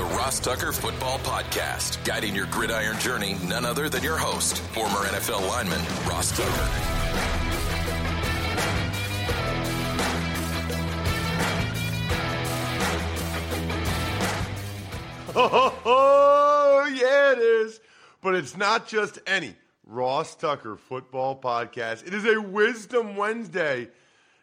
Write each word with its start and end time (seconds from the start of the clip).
Ross 0.00 0.40
Tucker 0.40 0.72
Football 0.72 1.18
Podcast, 1.18 2.02
guiding 2.04 2.34
your 2.34 2.46
gridiron 2.46 2.98
journey, 2.98 3.36
none 3.46 3.66
other 3.66 3.90
than 3.90 4.02
your 4.02 4.16
host, 4.16 4.58
former 4.58 4.96
NFL 4.96 5.46
lineman, 5.46 5.80
Ross 6.08 6.34
Tucker. 6.34 6.68
Oh, 15.84 16.90
yeah, 16.94 17.32
it 17.32 17.38
is. 17.38 17.80
But 18.22 18.34
it's 18.34 18.56
not 18.56 18.88
just 18.88 19.18
any 19.26 19.54
Ross 19.86 20.34
Tucker 20.34 20.76
Football 20.76 21.40
Podcast. 21.40 22.06
It 22.06 22.14
is 22.14 22.24
a 22.24 22.40
Wisdom 22.40 23.16
Wednesday, 23.16 23.88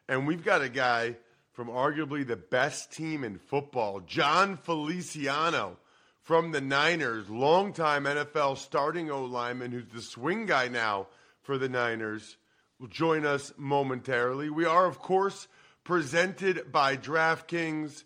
and 0.08 0.28
we've 0.28 0.44
got 0.44 0.62
a 0.62 0.70
guy– 0.70 1.16
from 1.60 1.68
arguably 1.68 2.26
the 2.26 2.38
best 2.38 2.90
team 2.90 3.22
in 3.22 3.38
football, 3.38 4.00
Jon 4.00 4.56
Feliciano 4.56 5.76
from 6.22 6.54
the 6.54 6.62
Niners, 6.62 7.30
longtime 7.30 8.06
NFL 8.06 8.58
starting 8.58 9.12
O 9.12 9.26
lineman 9.26 9.74
who's 9.74 9.90
the 9.94 10.02
swing 10.02 10.46
guy 10.46 10.70
now 10.70 11.08
for 11.42 11.58
the 11.58 11.68
Niners, 11.68 12.38
will 12.80 12.88
join 12.88 13.26
us 13.26 13.52
momentarily. 13.58 14.50
We 14.50 14.64
are, 14.64 14.86
of 14.86 15.00
course, 15.00 15.50
presented 15.84 16.72
by 16.72 16.96
DraftKings. 16.96 18.06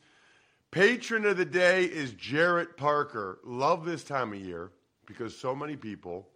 Patron 0.72 1.24
of 1.24 1.38
the 1.38 1.46
day 1.46 1.84
is 1.84 2.12
Jarrett 2.14 2.76
Parker. 2.76 3.38
Love 3.44 3.86
this 3.86 4.04
time 4.04 4.34
of 4.34 4.40
year 4.40 4.72
because 5.06 5.38
so 5.38 5.54
many 5.54 5.76
people, 5.76 6.28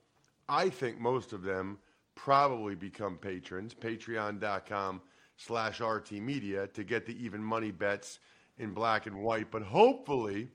I 0.47 0.69
think 0.69 0.99
most 0.99 1.33
of 1.33 1.41
them, 1.41 1.79
probably 2.13 2.75
become 2.75 3.17
patrons. 3.17 3.73
Patreon.com 3.73 5.01
slash 5.37 5.79
RT 5.79 6.11
Media 6.13 6.67
to 6.67 6.83
get 6.83 7.05
the 7.05 7.23
even 7.23 7.41
money 7.41 7.71
bets 7.71 8.19
in 8.57 8.71
black 8.71 9.05
and 9.05 9.21
white. 9.21 9.49
But 9.51 9.61
hopefully, 9.61 10.49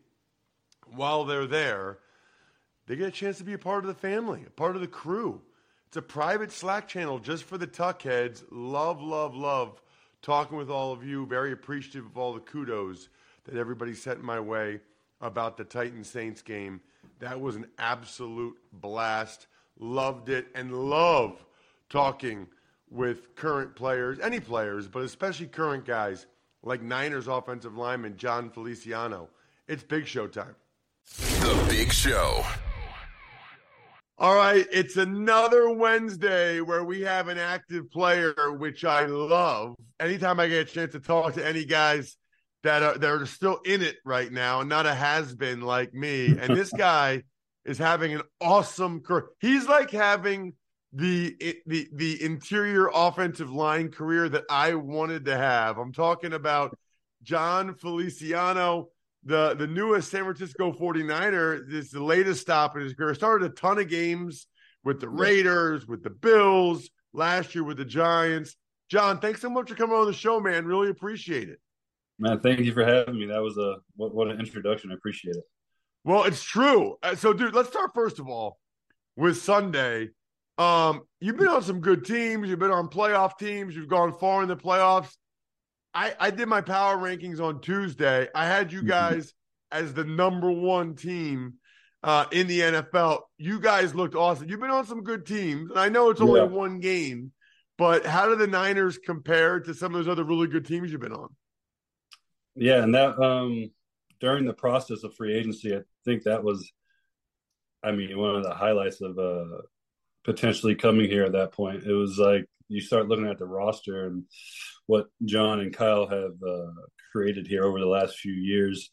while 0.94 1.24
they're 1.24 1.46
there, 1.46 1.98
they 2.86 2.96
get 2.96 3.08
a 3.08 3.12
chance 3.12 3.38
to 3.38 3.44
be 3.44 3.54
a 3.54 3.58
part 3.58 3.84
of 3.84 3.88
the 3.88 3.94
family, 3.94 4.44
a 4.46 4.50
part 4.50 4.74
of 4.74 4.82
the 4.82 4.88
crew. 4.88 5.40
It's 5.86 5.96
a 5.96 6.02
private 6.02 6.50
Slack 6.50 6.88
channel 6.88 7.18
just 7.18 7.44
for 7.44 7.58
the 7.58 7.66
Tuckheads. 7.66 8.44
Love, 8.50 9.00
love, 9.00 9.34
love 9.34 9.80
talking 10.20 10.56
with 10.56 10.70
all 10.70 10.92
of 10.92 11.04
you. 11.04 11.26
Very 11.26 11.52
appreciative 11.52 12.06
of 12.06 12.18
all 12.18 12.32
the 12.32 12.40
kudos 12.40 13.08
that 13.44 13.56
everybody 13.56 13.94
sent 13.94 14.22
my 14.22 14.40
way 14.40 14.80
about 15.20 15.56
the 15.56 15.64
Titan 15.64 16.02
Saints 16.02 16.42
game. 16.42 16.80
That 17.18 17.40
was 17.40 17.56
an 17.56 17.66
absolute 17.78 18.56
blast. 18.72 19.46
Loved 19.78 20.28
it 20.28 20.46
and 20.54 20.72
love 20.72 21.44
talking 21.88 22.46
with 22.92 23.34
current 23.34 23.74
players, 23.74 24.18
any 24.20 24.38
players, 24.38 24.86
but 24.86 25.02
especially 25.02 25.46
current 25.46 25.84
guys 25.84 26.26
like 26.62 26.82
Niners 26.82 27.26
offensive 27.26 27.76
lineman 27.76 28.16
Jon 28.16 28.50
Feliciano. 28.50 29.28
It's 29.66 29.82
Big 29.82 30.06
Show 30.06 30.26
time. 30.26 30.54
The 31.16 31.66
Big 31.68 31.92
Show. 31.92 32.44
All 34.18 34.36
right, 34.36 34.66
it's 34.70 34.96
another 34.96 35.70
Wednesday 35.70 36.60
where 36.60 36.84
we 36.84 37.00
have 37.00 37.28
an 37.28 37.38
active 37.38 37.90
player, 37.90 38.34
which 38.56 38.84
I 38.84 39.06
love. 39.06 39.74
Anytime 39.98 40.38
I 40.38 40.48
get 40.48 40.68
a 40.68 40.72
chance 40.72 40.92
to 40.92 41.00
talk 41.00 41.34
to 41.34 41.46
any 41.46 41.64
guys 41.64 42.16
that 42.62 42.82
are 42.82 42.98
that 42.98 43.10
are 43.10 43.26
still 43.26 43.58
in 43.64 43.82
it 43.82 43.96
right 44.04 44.30
now, 44.30 44.60
and 44.60 44.68
not 44.68 44.86
a 44.86 44.94
has 44.94 45.34
been 45.34 45.62
like 45.62 45.92
me, 45.94 46.26
and 46.26 46.54
this 46.54 46.70
guy 46.76 47.22
is 47.64 47.78
having 47.78 48.14
an 48.14 48.22
awesome 48.40 49.00
career. 49.00 49.26
He's 49.40 49.66
like 49.66 49.90
having 49.90 50.52
the 50.92 51.36
the 51.66 51.88
the 51.94 52.22
interior 52.22 52.90
offensive 52.92 53.50
line 53.50 53.90
career 53.90 54.28
that 54.28 54.44
I 54.50 54.74
wanted 54.74 55.24
to 55.26 55.36
have. 55.36 55.78
I'm 55.78 55.92
talking 55.92 56.34
about 56.34 56.76
Jon 57.22 57.74
Feliciano, 57.74 58.88
the 59.24 59.54
the 59.54 59.66
newest 59.66 60.10
San 60.10 60.24
Francisco 60.24 60.72
49er. 60.72 61.68
This 61.68 61.86
is 61.86 61.90
the 61.92 62.04
latest 62.04 62.42
stop 62.42 62.76
in 62.76 62.82
his 62.82 62.92
career. 62.92 63.14
Started 63.14 63.50
a 63.50 63.54
ton 63.54 63.78
of 63.78 63.88
games 63.88 64.46
with 64.84 65.00
the 65.00 65.08
Raiders, 65.08 65.86
with 65.86 66.02
the 66.02 66.10
Bills, 66.10 66.90
last 67.14 67.54
year 67.54 67.64
with 67.64 67.78
the 67.78 67.84
Giants. 67.84 68.56
Jon, 68.90 69.18
thanks 69.18 69.40
so 69.40 69.48
much 69.48 69.70
for 69.70 69.74
coming 69.74 69.96
on 69.96 70.06
the 70.06 70.12
show, 70.12 70.40
man. 70.40 70.66
Really 70.66 70.90
appreciate 70.90 71.48
it. 71.48 71.58
Man, 72.18 72.40
thank 72.40 72.60
you 72.60 72.72
for 72.74 72.84
having 72.84 73.18
me. 73.18 73.26
That 73.26 73.40
was 73.40 73.56
a 73.56 73.76
what, 73.96 74.14
what 74.14 74.28
an 74.28 74.38
introduction. 74.38 74.90
I 74.90 74.94
appreciate 74.94 75.36
it. 75.36 75.44
Well, 76.04 76.24
it's 76.24 76.42
true. 76.42 76.96
Uh, 77.02 77.14
so, 77.14 77.32
dude, 77.32 77.54
let's 77.54 77.70
start 77.70 77.92
first 77.94 78.18
of 78.18 78.28
all 78.28 78.58
with 79.16 79.40
Sunday 79.40 80.10
um, 80.58 81.02
you've 81.20 81.36
been 81.36 81.48
on 81.48 81.62
some 81.62 81.80
good 81.80 82.04
teams. 82.04 82.48
You've 82.48 82.58
been 82.58 82.70
on 82.70 82.88
playoff 82.88 83.38
teams. 83.38 83.74
You've 83.74 83.88
gone 83.88 84.12
far 84.12 84.42
in 84.42 84.48
the 84.48 84.56
playoffs. 84.56 85.14
I, 85.94 86.14
I 86.18 86.30
did 86.30 86.48
my 86.48 86.60
power 86.60 86.96
rankings 86.96 87.40
on 87.40 87.60
Tuesday. 87.60 88.28
I 88.34 88.46
had 88.46 88.72
you 88.72 88.80
mm-hmm. 88.80 88.88
guys 88.88 89.34
as 89.70 89.94
the 89.94 90.04
number 90.04 90.50
one 90.50 90.94
team 90.94 91.54
uh, 92.02 92.26
in 92.32 92.46
the 92.46 92.60
NFL. 92.60 93.20
You 93.38 93.60
guys 93.60 93.94
looked 93.94 94.14
awesome. 94.14 94.48
You've 94.48 94.60
been 94.60 94.70
on 94.70 94.86
some 94.86 95.02
good 95.02 95.26
teams, 95.26 95.70
and 95.70 95.78
I 95.78 95.88
know 95.88 96.10
it's 96.10 96.20
only 96.20 96.40
yeah. 96.40 96.46
one 96.46 96.80
game, 96.80 97.32
but 97.78 98.06
how 98.06 98.28
do 98.28 98.36
the 98.36 98.46
Niners 98.46 98.98
compare 98.98 99.60
to 99.60 99.74
some 99.74 99.94
of 99.94 100.04
those 100.04 100.10
other 100.10 100.24
really 100.24 100.46
good 100.46 100.66
teams 100.66 100.90
you've 100.90 101.00
been 101.00 101.12
on? 101.12 101.28
Yeah, 102.54 102.82
and 102.82 102.94
that 102.94 103.18
um, 103.18 103.70
during 104.20 104.44
the 104.44 104.52
process 104.52 105.04
of 105.04 105.14
free 105.14 105.34
agency, 105.34 105.74
I 105.74 105.80
think 106.04 106.24
that 106.24 106.44
was, 106.44 106.70
I 107.82 107.92
mean, 107.92 108.16
one 108.18 108.36
of 108.36 108.42
the 108.42 108.54
highlights 108.54 109.00
of 109.00 109.18
uh, 109.18 109.62
potentially 110.24 110.74
coming 110.74 111.08
here 111.08 111.24
at 111.24 111.32
that 111.32 111.52
point. 111.52 111.84
It 111.84 111.92
was 111.92 112.18
like 112.18 112.46
you 112.68 112.80
start 112.80 113.08
looking 113.08 113.28
at 113.28 113.38
the 113.38 113.46
roster 113.46 114.06
and 114.06 114.24
what 114.86 115.08
John 115.24 115.60
and 115.60 115.74
Kyle 115.74 116.06
have 116.06 116.32
uh, 116.46 116.72
created 117.12 117.46
here 117.46 117.64
over 117.64 117.78
the 117.78 117.86
last 117.86 118.16
few 118.16 118.32
years, 118.32 118.90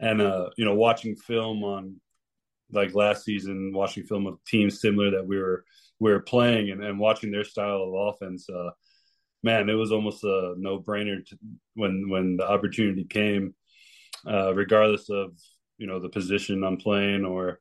and 0.00 0.20
uh, 0.20 0.50
you 0.56 0.64
know, 0.64 0.74
watching 0.74 1.16
film 1.16 1.62
on 1.64 2.00
like 2.70 2.94
last 2.94 3.24
season, 3.24 3.72
watching 3.74 4.04
film 4.04 4.26
of 4.26 4.38
teams 4.46 4.80
similar 4.80 5.10
that 5.12 5.26
we 5.26 5.38
were 5.38 5.64
we 6.00 6.10
were 6.10 6.20
playing 6.20 6.70
and, 6.70 6.82
and 6.82 6.98
watching 6.98 7.30
their 7.30 7.44
style 7.44 7.82
of 7.82 8.14
offense. 8.14 8.48
Uh, 8.48 8.70
man, 9.42 9.68
it 9.68 9.74
was 9.74 9.92
almost 9.92 10.24
a 10.24 10.54
no 10.56 10.80
brainer 10.80 11.20
when 11.74 12.08
when 12.08 12.36
the 12.36 12.48
opportunity 12.48 13.04
came, 13.04 13.54
uh, 14.26 14.54
regardless 14.54 15.08
of 15.10 15.32
you 15.78 15.86
know 15.86 16.00
the 16.00 16.08
position 16.08 16.64
I'm 16.64 16.76
playing 16.76 17.24
or 17.24 17.60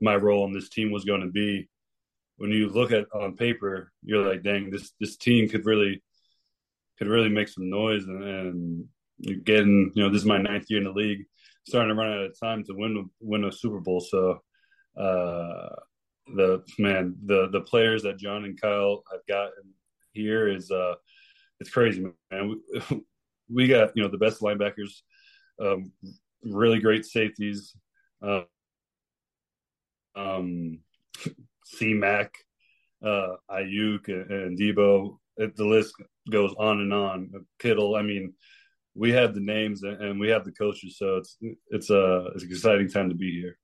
my 0.00 0.16
role 0.16 0.44
on 0.44 0.52
this 0.52 0.68
team 0.68 0.90
was 0.90 1.04
going 1.04 1.22
to 1.22 1.30
be 1.30 1.68
when 2.38 2.50
you 2.50 2.68
look 2.68 2.92
at 2.92 3.06
on 3.12 3.36
paper, 3.36 3.92
you're 4.02 4.26
like, 4.26 4.42
dang, 4.42 4.70
this 4.70 4.92
this 5.00 5.16
team 5.16 5.48
could 5.48 5.66
really 5.66 6.02
could 6.98 7.08
really 7.08 7.28
make 7.28 7.48
some 7.48 7.70
noise 7.70 8.04
and, 8.04 8.24
and 8.24 8.84
you're 9.18 9.38
getting, 9.38 9.92
you 9.94 10.02
know, 10.02 10.10
this 10.10 10.22
is 10.22 10.26
my 10.26 10.38
ninth 10.38 10.66
year 10.68 10.78
in 10.78 10.84
the 10.84 10.90
league, 10.90 11.26
starting 11.66 11.88
to 11.88 11.94
run 11.94 12.12
out 12.12 12.24
of 12.24 12.40
time 12.40 12.64
to 12.64 12.74
win 12.74 13.08
win 13.20 13.44
a 13.44 13.52
Super 13.52 13.80
Bowl. 13.80 14.00
So 14.00 14.40
uh 14.98 15.68
the 16.34 16.62
man, 16.78 17.16
the 17.24 17.48
the 17.50 17.60
players 17.60 18.02
that 18.02 18.18
John 18.18 18.44
and 18.44 18.60
Kyle 18.60 19.02
have 19.10 19.24
gotten 19.26 19.74
here 20.12 20.48
is 20.48 20.70
uh, 20.70 20.94
it's 21.60 21.70
crazy, 21.70 22.06
man. 22.30 22.60
We, 22.80 23.04
we 23.50 23.68
got 23.68 23.90
you 23.94 24.02
know 24.02 24.08
the 24.08 24.18
best 24.18 24.40
linebackers, 24.40 25.02
um, 25.60 25.92
really 26.42 26.80
great 26.80 27.04
safeties, 27.04 27.74
uh, 28.22 28.42
um, 30.14 30.80
C 31.76 31.94
Mac, 31.94 32.34
uh, 33.04 33.36
Aiyuk, 33.50 34.08
and, 34.08 34.30
and 34.30 34.58
Deebo. 34.58 35.18
It, 35.36 35.56
the 35.56 35.66
list 35.66 35.94
goes 36.30 36.54
on 36.58 36.80
and 36.80 36.92
on. 36.92 37.30
Kittle. 37.58 37.94
I 37.94 38.02
mean, 38.02 38.34
we 38.94 39.12
have 39.12 39.34
the 39.34 39.40
names 39.40 39.82
and 39.82 40.18
we 40.18 40.28
have 40.30 40.44
the 40.44 40.52
coaches, 40.52 40.96
so 40.98 41.16
it's 41.16 41.36
it's 41.70 41.90
a 41.90 42.26
it's 42.34 42.42
an 42.42 42.50
exciting 42.50 42.88
time 42.88 43.10
to 43.10 43.14
be 43.14 43.32
here. 43.40 43.56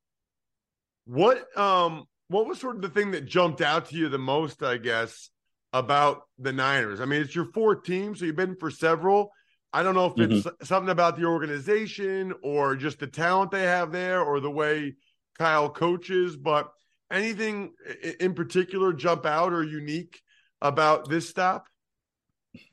What 1.06 1.56
um 1.58 2.04
what 2.28 2.46
was 2.46 2.60
sort 2.60 2.76
of 2.76 2.82
the 2.82 2.88
thing 2.88 3.10
that 3.12 3.26
jumped 3.26 3.60
out 3.60 3.86
to 3.86 3.96
you 3.96 4.08
the 4.08 4.18
most, 4.18 4.62
I 4.62 4.76
guess, 4.76 5.30
about 5.72 6.22
the 6.38 6.52
Niners? 6.52 7.00
I 7.00 7.04
mean, 7.04 7.20
it's 7.20 7.34
your 7.34 7.50
fourth 7.52 7.84
team, 7.84 8.14
so 8.14 8.24
you've 8.24 8.36
been 8.36 8.56
for 8.56 8.70
several. 8.70 9.30
I 9.72 9.82
don't 9.82 9.96
know 9.96 10.06
if 10.06 10.18
it's 10.18 10.46
mm-hmm. 10.46 10.64
something 10.64 10.90
about 10.90 11.16
the 11.16 11.24
organization 11.24 12.32
or 12.44 12.76
just 12.76 13.00
the 13.00 13.08
talent 13.08 13.50
they 13.50 13.64
have 13.64 13.90
there 13.90 14.22
or 14.22 14.38
the 14.38 14.50
way 14.50 14.94
Kyle 15.36 15.68
coaches, 15.68 16.36
but 16.36 16.70
anything 17.10 17.72
in 18.20 18.34
particular 18.34 18.92
jump 18.92 19.26
out 19.26 19.52
or 19.52 19.62
unique 19.62 20.20
about 20.60 21.08
this 21.08 21.28
stop? 21.28 21.66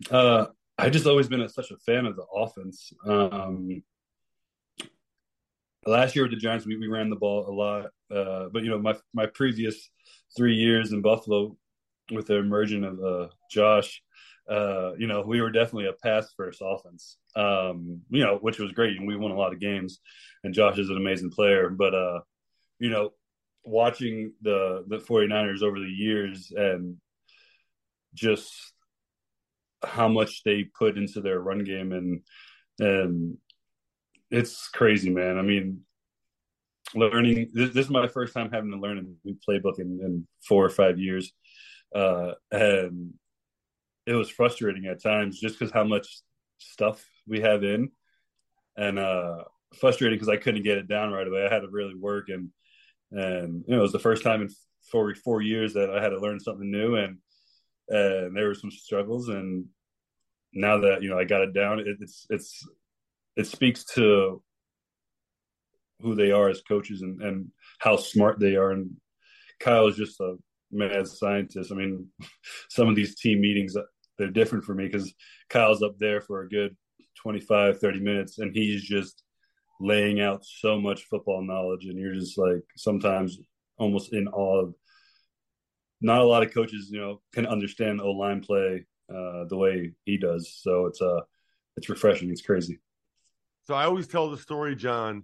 Uh, 0.09 0.47
I 0.77 0.89
just 0.89 1.05
always 1.05 1.27
been 1.27 1.41
a, 1.41 1.49
such 1.49 1.71
a 1.71 1.77
fan 1.77 2.05
of 2.05 2.15
the 2.15 2.25
offense. 2.33 2.91
Um, 3.05 3.83
last 5.85 6.15
year 6.15 6.23
with 6.23 6.31
the 6.31 6.37
Giants, 6.37 6.65
we, 6.65 6.77
we 6.77 6.87
ran 6.87 7.09
the 7.09 7.15
ball 7.15 7.47
a 7.47 7.51
lot, 7.51 7.85
uh, 8.15 8.49
but 8.51 8.63
you 8.63 8.69
know 8.69 8.79
my 8.79 8.95
my 9.13 9.25
previous 9.25 9.89
three 10.35 10.55
years 10.55 10.91
in 10.91 11.01
Buffalo 11.01 11.55
with 12.11 12.27
the 12.27 12.37
emergence 12.37 12.85
of 12.85 13.03
uh, 13.03 13.27
Josh, 13.51 14.01
uh, 14.49 14.93
you 14.97 15.07
know 15.07 15.21
we 15.21 15.41
were 15.41 15.51
definitely 15.51 15.87
a 15.87 15.93
pass 15.93 16.33
first 16.35 16.61
offense. 16.63 17.17
Um, 17.35 18.01
you 18.09 18.23
know, 18.23 18.37
which 18.37 18.59
was 18.59 18.71
great, 18.71 18.97
and 18.97 19.07
we 19.07 19.15
won 19.15 19.31
a 19.31 19.37
lot 19.37 19.53
of 19.53 19.59
games. 19.59 19.99
And 20.43 20.53
Josh 20.53 20.77
is 20.77 20.89
an 20.89 20.97
amazing 20.97 21.31
player, 21.31 21.69
but 21.69 21.93
uh, 21.93 22.21
you 22.79 22.89
know, 22.89 23.11
watching 23.63 24.33
the 24.41 24.83
the 24.87 24.97
49ers 24.97 25.61
over 25.61 25.79
the 25.79 25.85
years 25.85 26.51
and 26.55 26.97
just 28.13 28.73
how 29.83 30.07
much 30.07 30.43
they 30.43 30.63
put 30.63 30.97
into 30.97 31.21
their 31.21 31.39
run 31.39 31.63
game 31.63 31.91
and 31.91 32.21
and 32.79 33.37
it's 34.31 34.69
crazy, 34.69 35.09
man. 35.09 35.37
I 35.37 35.41
mean, 35.41 35.81
learning 36.95 37.51
this, 37.53 37.73
this, 37.73 37.85
is 37.85 37.91
my 37.91 38.07
first 38.07 38.33
time 38.33 38.49
having 38.51 38.71
to 38.71 38.77
learn 38.77 38.97
a 38.97 39.27
new 39.27 39.37
playbook 39.47 39.79
in, 39.79 39.99
in 40.01 40.27
four 40.47 40.65
or 40.65 40.69
five 40.69 40.97
years, 40.97 41.33
uh, 41.93 42.31
and 42.49 43.13
it 44.07 44.13
was 44.13 44.29
frustrating 44.29 44.85
at 44.85 45.03
times 45.03 45.39
just 45.39 45.59
because 45.59 45.71
how 45.71 45.83
much 45.83 46.21
stuff 46.57 47.05
we 47.27 47.41
have 47.41 47.63
in, 47.63 47.91
and 48.77 48.97
uh, 48.97 49.43
frustrating 49.79 50.17
because 50.17 50.29
I 50.29 50.37
couldn't 50.37 50.63
get 50.63 50.77
it 50.77 50.87
down 50.87 51.11
right 51.11 51.27
away. 51.27 51.45
I 51.45 51.53
had 51.53 51.61
to 51.61 51.69
really 51.69 51.95
work, 51.95 52.29
and 52.29 52.49
and 53.11 53.63
you 53.67 53.73
know 53.75 53.79
it 53.79 53.83
was 53.83 53.91
the 53.91 53.99
first 53.99 54.23
time 54.23 54.41
in 54.41 54.49
four 54.91 55.13
four 55.15 55.41
years 55.41 55.73
that 55.73 55.89
I 55.89 56.01
had 56.01 56.09
to 56.09 56.19
learn 56.19 56.39
something 56.39 56.69
new, 56.69 56.95
and 56.95 57.17
and 57.89 58.35
there 58.35 58.47
were 58.47 58.55
some 58.55 58.71
struggles, 58.71 59.29
and 59.29 59.65
now 60.53 60.79
that 60.79 61.01
you 61.01 61.09
know 61.09 61.19
I 61.19 61.25
got 61.25 61.41
it 61.41 61.53
down, 61.53 61.79
it, 61.79 61.87
it's 61.99 62.25
it's 62.29 62.65
it 63.35 63.47
speaks 63.47 63.83
to 63.95 64.41
who 66.01 66.15
they 66.15 66.31
are 66.31 66.49
as 66.49 66.61
coaches 66.61 67.01
and, 67.01 67.21
and 67.21 67.51
how 67.79 67.95
smart 67.95 68.39
they 68.39 68.55
are. 68.55 68.71
And 68.71 68.91
Kyle 69.59 69.87
is 69.87 69.95
just 69.95 70.19
a 70.19 70.35
mad 70.71 71.07
scientist. 71.07 71.71
I 71.71 71.75
mean, 71.75 72.07
some 72.69 72.87
of 72.87 72.95
these 72.95 73.15
team 73.15 73.41
meetings, 73.41 73.75
uh, 73.75 73.83
they're 74.17 74.29
different 74.29 74.65
for 74.65 74.73
me 74.73 74.85
because 74.85 75.13
Kyle's 75.49 75.83
up 75.83 75.97
there 75.99 76.21
for 76.21 76.41
a 76.41 76.49
good 76.49 76.75
25, 77.21 77.79
30 77.79 77.99
minutes 77.99 78.39
and 78.39 78.53
he's 78.53 78.83
just 78.83 79.23
laying 79.81 80.21
out 80.21 80.45
so 80.45 80.79
much 80.79 81.03
football 81.03 81.41
knowledge. 81.41 81.85
And 81.85 81.97
you're 81.97 82.13
just 82.13 82.37
like 82.37 82.63
sometimes 82.77 83.39
almost 83.77 84.13
in 84.13 84.27
awe 84.27 84.65
of 84.65 84.75
not 86.01 86.21
a 86.21 86.25
lot 86.25 86.43
of 86.43 86.53
coaches, 86.53 86.89
you 86.91 86.99
know, 86.99 87.21
can 87.33 87.45
understand 87.45 88.01
O 88.01 88.11
line 88.11 88.41
play 88.41 88.85
uh, 89.09 89.45
the 89.49 89.57
way 89.57 89.91
he 90.05 90.17
does. 90.17 90.59
So 90.61 90.85
it's 90.85 91.01
uh 91.01 91.21
it's 91.77 91.89
refreshing. 91.89 92.29
It's 92.29 92.41
crazy. 92.41 92.79
So 93.65 93.75
I 93.75 93.85
always 93.85 94.07
tell 94.07 94.29
the 94.29 94.37
story, 94.37 94.75
Jon. 94.75 95.23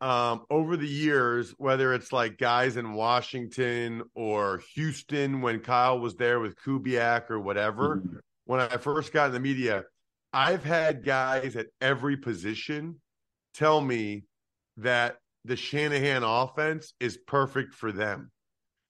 Um, 0.00 0.44
over 0.50 0.76
the 0.76 0.88
years, 0.88 1.54
whether 1.56 1.94
it's 1.94 2.12
like 2.12 2.36
guys 2.36 2.76
in 2.76 2.92
Washington 2.92 4.02
or 4.14 4.60
Houston 4.74 5.40
when 5.40 5.60
Kyle 5.60 5.98
was 5.98 6.16
there 6.16 6.40
with 6.40 6.56
Kubiak 6.56 7.30
or 7.30 7.40
whatever, 7.40 7.96
mm-hmm. 7.96 8.16
when 8.44 8.60
I 8.60 8.76
first 8.76 9.12
got 9.12 9.28
in 9.28 9.32
the 9.32 9.40
media, 9.40 9.84
I've 10.32 10.64
had 10.64 11.04
guys 11.04 11.56
at 11.56 11.68
every 11.80 12.16
position 12.16 13.00
tell 13.54 13.80
me 13.80 14.24
that 14.78 15.16
the 15.44 15.56
Shanahan 15.56 16.22
offense 16.22 16.94
is 17.00 17.16
perfect 17.16 17.74
for 17.74 17.92
them. 17.92 18.30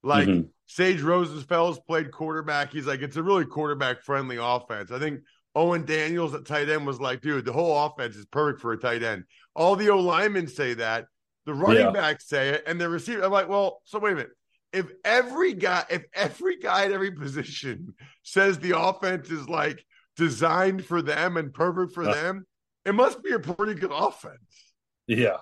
Like 0.03 0.29
mm-hmm. 0.29 0.49
Sage 0.67 1.01
Rosenfels 1.01 1.85
played 1.87 2.11
quarterback. 2.11 2.73
He's 2.73 2.87
like, 2.87 3.03
it's 3.03 3.17
a 3.17 3.23
really 3.23 3.45
quarterback 3.45 4.03
friendly 4.03 4.39
offense. 4.41 4.91
I 4.91 4.99
think 4.99 5.21
Owen 5.55 5.85
Daniels 5.85 6.35
at 6.35 6.47
tight 6.47 6.69
end 6.69 6.87
was 6.87 7.01
like, 7.01 7.21
dude, 7.21 7.45
the 7.45 7.53
whole 7.53 7.87
offense 7.87 8.17
is 8.17 8.27
perfect 8.27 8.61
for 8.61 8.73
a 8.73 8.79
tight 8.79 9.03
end. 9.03 9.25
All 9.55 9.77
the 9.77 9.91
O 9.91 9.99
linemen 9.99 10.47
say 10.47 10.75
that, 10.75 11.07
the 11.47 11.55
running 11.55 11.87
yeah. 11.87 11.91
backs 11.91 12.29
say 12.29 12.51
it, 12.51 12.65
and 12.67 12.81
the 12.81 12.89
receiver. 12.89 13.23
I'm 13.23 13.33
like, 13.33 13.49
well, 13.49 13.83
so 13.85 13.99
wait 13.99 14.13
a 14.13 14.17
minute. 14.17 14.31
If 14.73 14.87
every 15.05 15.55
guy, 15.55 15.85
if 15.91 16.05
every 16.15 16.59
guy 16.59 16.85
at 16.85 16.93
every 16.93 17.11
position 17.11 17.95
says 18.23 18.59
the 18.59 18.79
offense 18.79 19.31
is 19.31 19.49
like 19.49 19.85
designed 20.17 20.85
for 20.85 21.03
them 21.03 21.37
and 21.37 21.53
perfect 21.53 21.93
for 21.93 22.09
uh, 22.09 22.15
them, 22.15 22.47
it 22.85 22.95
must 22.95 23.23
be 23.23 23.33
a 23.33 23.39
pretty 23.39 23.75
good 23.75 23.93
offense. 23.93 24.75
Yeah, 25.07 25.39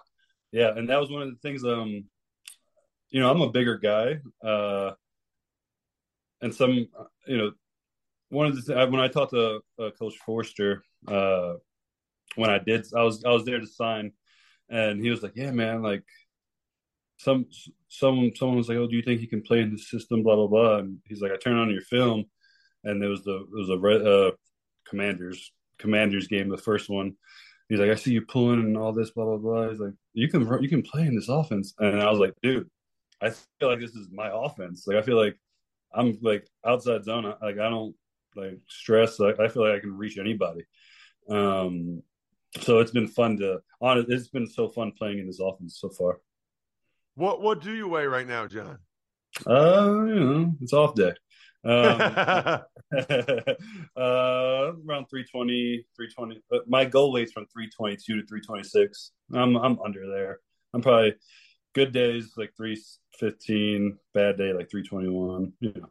yeah, 0.52 0.72
and 0.76 0.88
that 0.88 1.00
was 1.00 1.10
one 1.10 1.22
of 1.22 1.28
the 1.28 1.36
things. 1.36 1.64
Um, 1.64 2.04
you 3.10 3.20
know, 3.20 3.30
I'm 3.30 3.40
a 3.40 3.50
bigger 3.50 3.78
guy, 3.78 4.20
uh, 4.46 4.92
and 6.40 6.54
some, 6.54 6.86
you 7.26 7.36
know, 7.36 7.52
one 8.30 8.46
of 8.46 8.64
the 8.64 8.86
when 8.90 9.00
I 9.00 9.08
talked 9.08 9.32
to 9.32 9.60
uh, 9.78 9.90
Coach 9.98 10.14
Foerster, 10.24 10.82
uh, 11.06 11.54
when 12.36 12.50
I 12.50 12.58
did, 12.58 12.86
I 12.94 13.02
was 13.02 13.24
I 13.24 13.30
was 13.30 13.44
there 13.44 13.60
to 13.60 13.66
sign, 13.66 14.12
and 14.68 15.00
he 15.00 15.10
was 15.10 15.22
like, 15.22 15.32
"Yeah, 15.34 15.50
man, 15.50 15.82
like 15.82 16.04
some 17.18 17.46
someone 17.88 18.32
someone 18.36 18.58
was 18.58 18.68
like, 18.68 18.78
"Oh, 18.78 18.86
do 18.86 18.96
you 18.96 19.02
think 19.02 19.20
he 19.20 19.26
can 19.26 19.42
play 19.42 19.60
in 19.60 19.70
the 19.70 19.78
system?" 19.78 20.22
Blah 20.22 20.36
blah 20.36 20.46
blah. 20.46 20.76
And 20.78 20.98
he's 21.06 21.20
like, 21.20 21.32
"I 21.32 21.36
turned 21.36 21.58
on 21.58 21.70
your 21.70 21.82
film, 21.82 22.24
and 22.84 23.02
there 23.02 23.10
was 23.10 23.24
the 23.24 23.36
it 23.36 23.48
was 23.50 23.70
a 23.70 23.74
uh, 23.74 24.30
Commanders 24.88 25.52
Commanders 25.78 26.28
game, 26.28 26.48
the 26.48 26.56
first 26.56 26.88
one. 26.88 27.14
He's 27.68 27.78
like, 27.78 27.90
"I 27.90 27.96
see 27.96 28.12
you 28.12 28.22
pulling 28.22 28.60
and 28.60 28.76
all 28.76 28.92
this, 28.92 29.10
blah 29.10 29.24
blah 29.24 29.36
blah." 29.36 29.68
He's 29.68 29.80
like, 29.80 29.94
"You 30.14 30.28
can 30.28 30.46
you 30.62 30.68
can 30.68 30.82
play 30.82 31.02
in 31.02 31.14
this 31.14 31.28
offense," 31.28 31.74
and 31.78 32.00
I 32.00 32.10
was 32.10 32.18
like, 32.18 32.34
"Dude, 32.42 32.68
I 33.20 33.30
feel 33.30 33.68
like 33.68 33.80
this 33.80 33.94
is 33.94 34.08
my 34.10 34.30
offense. 34.32 34.86
Like 34.86 34.96
I 34.96 35.02
feel 35.02 35.16
like 35.16 35.38
I'm 35.92 36.18
like 36.22 36.46
outside 36.66 37.04
zone. 37.04 37.24
Like 37.24 37.58
I 37.58 37.68
don't 37.68 37.94
like 38.36 38.58
stress. 38.68 39.18
Like 39.18 39.40
I 39.40 39.48
feel 39.48 39.66
like 39.66 39.76
I 39.76 39.80
can 39.80 39.96
reach 39.96 40.18
anybody. 40.18 40.64
Um, 41.28 42.02
so 42.60 42.78
it's 42.78 42.90
been 42.90 43.08
fun 43.08 43.36
to 43.38 43.60
on 43.80 44.04
it's 44.08 44.28
been 44.28 44.48
so 44.48 44.68
fun 44.68 44.92
playing 44.92 45.18
in 45.18 45.26
this 45.26 45.40
offense 45.40 45.78
so 45.80 45.88
far. 45.88 46.20
What 47.14 47.42
what 47.42 47.60
do 47.60 47.74
you 47.74 47.88
weigh 47.88 48.06
right 48.06 48.26
now, 48.26 48.46
Jon? 48.46 48.78
Uh, 49.46 50.04
you 50.06 50.14
know, 50.14 50.54
it's 50.60 50.72
off 50.72 50.94
day. 50.94 51.12
Um, 51.64 52.00
uh, 53.96 54.72
around 54.86 55.06
320, 55.06 55.86
320. 55.96 56.42
But 56.50 56.68
my 56.68 56.84
goal 56.84 57.12
weight's 57.12 57.32
from 57.32 57.46
322 57.46 58.20
to 58.20 58.26
326. 58.26 59.12
I'm 59.34 59.56
I'm 59.56 59.78
under 59.80 60.06
there. 60.08 60.38
I'm 60.72 60.82
probably 60.82 61.14
good 61.74 61.92
days 61.92 62.32
like 62.36 62.54
315, 62.56 63.98
bad 64.14 64.38
day 64.38 64.52
like 64.52 64.70
321. 64.70 65.52
You 65.60 65.72
know. 65.76 65.88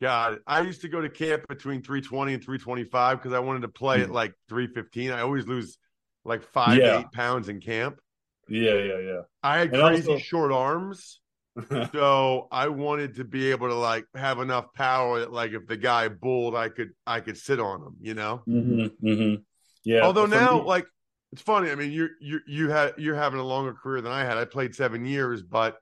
God, 0.00 0.40
I 0.46 0.60
used 0.60 0.82
to 0.82 0.88
go 0.88 1.00
to 1.00 1.08
camp 1.08 1.48
between 1.48 1.82
320 1.82 2.34
and 2.34 2.44
325 2.44 3.18
because 3.18 3.32
I 3.32 3.38
wanted 3.38 3.62
to 3.62 3.68
play 3.68 4.02
at 4.02 4.08
hmm. 4.08 4.12
like 4.12 4.34
315. 4.48 5.10
I 5.10 5.20
always 5.22 5.46
lose 5.46 5.78
like 6.24 6.42
five, 6.42 6.78
yeah. 6.78 7.00
eight 7.00 7.12
pounds 7.12 7.48
in 7.48 7.60
camp. 7.60 8.00
Yeah, 8.48 8.74
yeah, 8.74 8.98
yeah. 8.98 9.20
I 9.42 9.58
had 9.58 9.72
and 9.72 9.82
crazy 9.82 10.12
also... 10.12 10.22
short 10.22 10.52
arms. 10.52 11.20
so 11.92 12.48
I 12.50 12.68
wanted 12.68 13.14
to 13.16 13.24
be 13.24 13.50
able 13.50 13.68
to 13.68 13.74
like 13.74 14.06
have 14.14 14.40
enough 14.40 14.72
power 14.74 15.20
that 15.20 15.32
like 15.32 15.52
if 15.52 15.66
the 15.66 15.76
guy 15.76 16.08
bulled, 16.08 16.54
I 16.54 16.68
could 16.68 16.90
I 17.06 17.20
could 17.20 17.36
sit 17.36 17.60
on 17.60 17.82
him, 17.82 17.96
you 18.00 18.14
know? 18.14 18.42
Mm-hmm, 18.48 19.06
mm-hmm. 19.06 19.42
Yeah. 19.84 20.00
Although 20.02 20.26
now, 20.26 20.58
me... 20.58 20.64
like 20.64 20.86
it's 21.32 21.42
funny. 21.42 21.70
I 21.70 21.74
mean, 21.74 21.92
you're 21.92 22.10
you 22.20 22.40
you 22.46 22.70
had 22.70 22.94
you're 22.98 23.14
having 23.14 23.40
a 23.40 23.44
longer 23.44 23.72
career 23.72 24.00
than 24.00 24.12
I 24.12 24.24
had. 24.24 24.36
I 24.36 24.44
played 24.44 24.74
seven 24.74 25.04
years, 25.04 25.42
but 25.42 25.78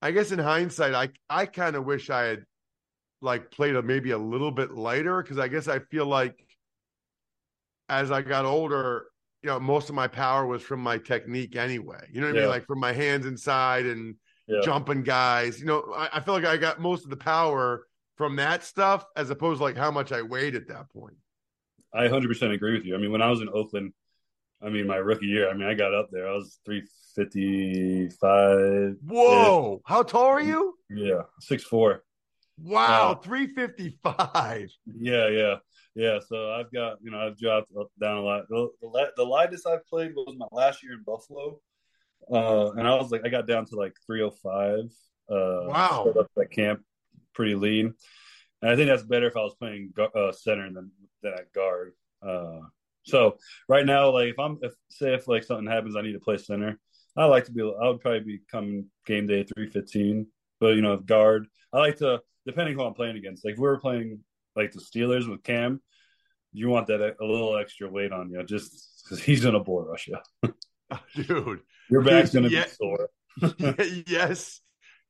I 0.00 0.10
guess 0.10 0.32
in 0.32 0.38
hindsight, 0.38 0.94
I 0.94 1.10
I 1.28 1.46
kind 1.46 1.76
of 1.76 1.84
wish 1.84 2.08
I 2.08 2.24
had 2.24 2.44
like 3.20 3.50
played 3.50 3.76
a 3.76 3.82
maybe 3.82 4.10
a 4.12 4.18
little 4.18 4.50
bit 4.50 4.72
lighter 4.72 5.22
because 5.22 5.38
I 5.38 5.48
guess 5.48 5.68
I 5.68 5.78
feel 5.78 6.06
like 6.06 6.34
as 7.88 8.10
I 8.10 8.22
got 8.22 8.44
older, 8.44 9.06
you 9.42 9.50
know, 9.50 9.60
most 9.60 9.88
of 9.88 9.94
my 9.94 10.08
power 10.08 10.46
was 10.46 10.62
from 10.62 10.80
my 10.80 10.98
technique 10.98 11.56
anyway. 11.56 12.08
You 12.10 12.20
know 12.20 12.28
what 12.28 12.36
yeah. 12.36 12.42
I 12.42 12.44
mean? 12.44 12.50
Like 12.50 12.66
from 12.66 12.80
my 12.80 12.92
hands 12.92 13.26
inside 13.26 13.86
and 13.86 14.16
yeah. 14.46 14.60
jumping 14.62 15.02
guys. 15.02 15.60
You 15.60 15.66
know, 15.66 15.92
I, 15.94 16.08
I 16.14 16.20
feel 16.20 16.34
like 16.34 16.44
I 16.44 16.56
got 16.56 16.80
most 16.80 17.04
of 17.04 17.10
the 17.10 17.16
power 17.16 17.86
from 18.16 18.36
that 18.36 18.64
stuff 18.64 19.04
as 19.16 19.30
opposed 19.30 19.58
to 19.58 19.64
like 19.64 19.76
how 19.76 19.90
much 19.90 20.12
I 20.12 20.22
weighed 20.22 20.54
at 20.54 20.68
that 20.68 20.90
point. 20.90 21.16
I 21.94 22.08
100% 22.08 22.54
agree 22.54 22.72
with 22.72 22.84
you. 22.84 22.94
I 22.94 22.98
mean, 22.98 23.12
when 23.12 23.22
I 23.22 23.28
was 23.28 23.40
in 23.40 23.48
Oakland, 23.50 23.92
I 24.62 24.68
mean, 24.68 24.86
my 24.86 24.96
rookie 24.96 25.26
year, 25.26 25.50
I 25.50 25.54
mean, 25.54 25.68
I 25.68 25.74
got 25.74 25.92
up 25.92 26.08
there. 26.10 26.28
I 26.28 26.34
was 26.34 26.58
355. 26.64 28.96
Whoa. 29.04 29.82
How 29.84 30.02
tall 30.02 30.26
are 30.26 30.40
you? 30.40 30.78
Yeah, 30.88 31.22
six 31.40 31.64
four. 31.64 32.04
Wow, 32.58 33.12
Uh, 33.12 33.14
355. 33.16 34.70
Yeah, 34.98 35.28
yeah, 35.28 35.56
yeah. 35.94 36.18
So 36.28 36.52
I've 36.52 36.72
got, 36.72 36.98
you 37.02 37.10
know, 37.10 37.18
I've 37.18 37.38
dropped 37.38 37.72
up- 37.78 37.90
down 38.00 38.18
a 38.18 38.22
lot. 38.22 38.44
The, 38.48 38.68
the, 38.80 39.12
the 39.16 39.24
lightest 39.24 39.66
I've 39.66 39.86
played 39.86 40.14
was 40.14 40.34
my 40.38 40.46
last 40.52 40.82
year 40.82 40.92
in 40.92 41.02
Buffalo. 41.02 41.58
Uh, 42.30 42.72
and 42.72 42.86
I 42.86 42.94
was 42.94 43.10
like, 43.10 43.22
I 43.24 43.28
got 43.28 43.46
down 43.46 43.66
to 43.66 43.76
like 43.76 43.94
305. 44.06 44.84
Uh, 45.30 45.68
Wow. 45.68 46.12
Up 46.18 46.30
at 46.40 46.50
camp, 46.50 46.82
pretty 47.34 47.54
lean. 47.54 47.94
And 48.60 48.70
I 48.70 48.76
think 48.76 48.88
that's 48.88 49.02
better 49.02 49.26
if 49.26 49.36
I 49.36 49.40
was 49.40 49.54
playing 49.58 49.92
uh, 49.98 50.32
center 50.32 50.70
than, 50.72 50.90
than 51.22 51.32
at 51.34 51.52
guard. 51.52 51.92
Uh, 52.26 52.60
so 53.04 53.36
right 53.68 53.84
now, 53.84 54.10
like 54.10 54.28
if 54.28 54.38
I'm, 54.38 54.58
if 54.62 54.72
say 54.88 55.14
if 55.14 55.26
like 55.26 55.42
something 55.44 55.66
happens, 55.66 55.96
I 55.96 56.02
need 56.02 56.12
to 56.12 56.20
play 56.20 56.38
center. 56.38 56.78
I 57.16 57.24
like 57.24 57.44
to 57.46 57.52
be, 57.52 57.62
I 57.62 57.88
would 57.88 58.00
probably 58.00 58.20
be 58.20 58.40
coming 58.50 58.86
game 59.06 59.26
day 59.26 59.42
315. 59.42 60.26
But, 60.60 60.76
you 60.76 60.82
know, 60.82 60.96
guard, 60.96 61.46
I 61.72 61.78
like 61.78 61.96
to, 61.98 62.20
depending 62.46 62.74
who 62.74 62.82
I'm 62.82 62.94
playing 62.94 63.16
against. 63.16 63.44
Like 63.44 63.54
if 63.54 63.58
we 63.58 63.64
were 63.64 63.80
playing 63.80 64.20
like 64.54 64.72
the 64.72 64.80
Steelers 64.80 65.28
with 65.28 65.42
Cam, 65.42 65.80
you 66.52 66.68
want 66.68 66.86
that 66.88 67.00
a 67.00 67.24
little 67.24 67.56
extra 67.56 67.88
weight 67.88 68.12
on 68.12 68.30
you 68.30 68.42
just 68.44 69.02
because 69.04 69.22
he's 69.22 69.42
gonna 69.42 69.60
bull 69.60 69.82
rush 69.84 70.08
you. 70.08 70.54
Dude. 71.14 71.60
Your 71.92 72.02
back's 72.02 72.32
gonna 72.32 72.48
Yeah. 72.48 72.64
be 72.64 72.70
sore. 72.70 73.10
yes, 74.06 74.60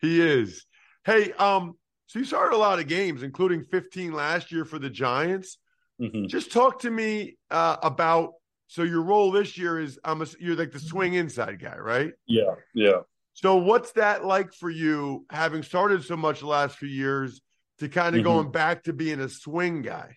he 0.01 0.21
is. 0.21 0.67
Hey, 1.05 1.33
um, 1.35 1.75
so 2.07 2.19
you 2.19 2.25
started 2.25 2.57
a 2.57 2.59
lot 2.59 2.81
of 2.81 2.89
games, 2.89 3.23
including 3.23 3.63
15 3.63 4.13
last 4.13 4.51
year 4.51 4.65
for 4.65 4.79
the 4.81 4.91
Giants. 4.91 5.59
Mhm. 6.01 6.29
Just 6.29 6.51
talk 6.53 6.81
to 6.81 6.91
me 6.91 7.37
uh, 7.51 7.77
about. 7.83 8.33
So 8.67 8.83
your 8.85 9.03
role 9.03 9.31
this 9.31 9.59
year 9.59 9.79
is 9.79 9.99
I'm 10.03 10.23
a, 10.23 10.27
you're 10.41 10.57
like 10.57 10.73
the 10.73 10.81
swing 10.81 11.15
inside 11.15 11.61
guy, 11.61 11.77
right? 11.77 12.13
Yeah, 12.27 12.55
yeah. 12.75 13.01
So 13.35 13.57
what's 13.57 13.93
that 13.93 14.25
like 14.25 14.53
for 14.55 14.71
you, 14.71 15.27
having 15.31 15.63
started 15.63 16.03
so 16.05 16.17
much 16.17 16.41
the 16.41 16.47
last 16.47 16.79
few 16.79 16.89
years, 16.89 17.43
to 17.79 17.89
kind 17.89 18.17
of 18.17 18.23
Mhm. 18.23 18.25
going 18.25 18.51
back 18.51 18.85
to 18.85 18.93
being 18.93 19.21
a 19.21 19.29
swing 19.29 19.83
guy? 19.83 20.17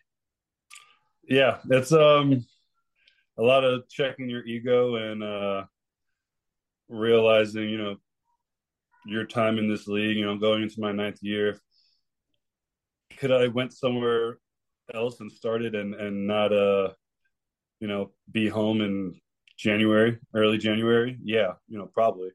Yeah, 1.28 1.60
it's 1.70 1.92
um 1.92 2.46
a 3.38 3.44
lot 3.44 3.64
of 3.66 3.88
checking 3.90 4.30
your 4.30 4.46
ego 4.46 4.96
and 4.96 5.22
uh 5.22 5.66
realizing, 6.90 7.70
you 7.70 7.78
know, 7.78 7.96
your 9.06 9.26
time 9.26 9.58
in 9.58 9.70
this 9.70 9.88
league, 9.88 10.18
you 10.18 10.26
know, 10.26 10.38
going 10.38 10.64
into 10.64 10.82
my 10.82 10.92
ninth 10.92 11.20
year. 11.22 11.60
Could 13.18 13.32
I 13.32 13.48
went 13.48 13.74
somewhere 13.74 14.40
else 14.94 15.20
and 15.20 15.32
started 15.32 15.74
and 15.74 15.96
and 15.96 16.28
not 16.28 16.54
uh 16.54 16.90
you 17.80 17.88
know 17.88 18.12
be 18.32 18.48
home 18.48 18.82
in 18.82 19.20
January, 19.58 20.20
early 20.34 20.58
January? 20.58 21.18
Yeah, 21.24 21.54
you 21.68 21.78
know, 21.78 21.86
probably. 21.86 22.32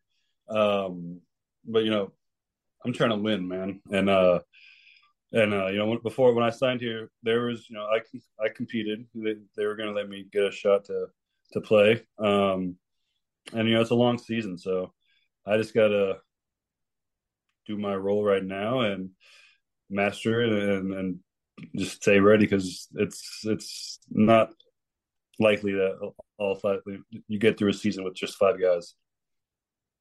Um 0.49 1.21
but 1.64 1.85
you 1.85 1.90
know, 1.90 2.12
I'm 2.85 2.92
trying 2.92 3.11
to 3.11 3.16
win, 3.16 3.47
man. 3.47 3.80
And 3.90 4.09
uh 4.09 4.40
and 5.33 5.54
uh, 5.54 5.66
you 5.69 5.78
know, 5.78 5.99
before 6.02 6.35
when 6.35 6.45
I 6.45 6.50
signed 6.50 6.80
here, 6.80 7.11
there 7.23 7.42
was 7.42 7.69
you 7.71 7.76
know 7.76 7.85
I 7.85 8.00
I 8.42 8.49
competed. 8.49 9.07
They, 9.14 9.37
they 9.57 9.66
were 9.66 9.76
going 9.76 9.88
to 9.88 9.95
let 9.95 10.09
me 10.09 10.26
get 10.33 10.45
a 10.45 10.50
shot 10.50 10.85
to 10.87 11.07
to 11.52 11.61
play. 11.61 12.02
Um, 12.19 12.76
and 13.52 13.69
you 13.69 13.75
know, 13.75 13.80
it's 13.80 13.90
a 13.90 13.95
long 13.95 14.19
season, 14.19 14.59
so 14.59 14.92
I 15.47 15.57
just 15.57 15.75
got 15.75 15.88
to 15.88 16.16
do 17.66 17.76
my 17.76 17.95
role 17.95 18.25
right 18.25 18.45
now 18.45 18.80
and 18.80 19.11
master 19.88 20.40
it 20.42 20.52
and 20.52 20.92
and 20.95 21.19
just 21.76 21.97
stay 21.97 22.21
ready 22.21 22.45
because 22.45 22.88
it's 22.95 23.40
it's 23.45 23.99
not 24.11 24.50
likely 25.38 25.73
that 25.73 26.12
all 26.38 26.54
five 26.54 26.80
you 27.28 27.38
get 27.38 27.59
through 27.59 27.71
a 27.71 27.75
season 27.75 28.04
with 28.04 28.14
just 28.14 28.37
five 28.37 28.61
guys. 28.61 28.95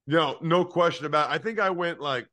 No, 0.06 0.38
no 0.40 0.64
question 0.64 1.06
about. 1.06 1.30
It. 1.30 1.34
I 1.34 1.38
think 1.38 1.60
I 1.60 1.70
went 1.70 2.00
like 2.00 2.26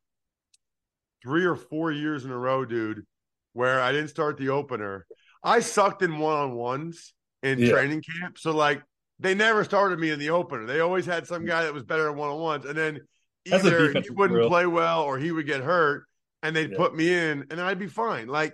three 1.24 1.46
or 1.46 1.56
four 1.56 1.92
years 1.92 2.26
in 2.26 2.32
a 2.32 2.38
row, 2.38 2.64
dude, 2.66 3.06
where 3.54 3.82
I 3.82 3.92
didn't 3.92 4.10
start 4.10 4.38
the 4.38 4.50
opener. 4.50 5.06
I 5.44 5.60
sucked 5.60 6.02
in 6.02 6.18
one 6.20 6.36
on 6.36 6.54
ones 6.54 7.14
in 7.44 7.60
Yeah. 7.60 7.72
training 7.72 8.02
camp, 8.22 8.38
so 8.38 8.52
like 8.52 8.82
they 9.20 9.34
never 9.34 9.64
started 9.64 10.00
me 10.00 10.12
in 10.12 10.20
the 10.20 10.30
opener. 10.30 10.66
They 10.66 10.80
always 10.80 11.06
had 11.06 11.26
some 11.28 11.46
guy 11.46 11.64
that 11.64 11.74
was 11.74 11.84
better 11.84 12.10
at 12.10 12.16
one 12.16 12.30
on 12.30 12.40
ones, 12.40 12.66
and 12.66 12.78
then 12.78 13.00
either 13.46 13.94
he 14.02 14.10
wouldn't 14.10 14.38
drill. 14.38 14.50
play 14.50 14.66
well 14.66 15.04
or 15.04 15.18
he 15.18 15.32
would 15.32 15.46
get 15.48 15.62
hurt, 15.62 16.06
and 16.44 16.56
they'd 16.56 16.72
Yeah. 16.72 16.78
put 16.78 16.96
me 16.96 17.14
in, 17.14 17.46
and 17.50 17.60
I'd 17.60 17.80
be 17.80 17.88
fine. 17.88 18.28
Like 18.28 18.54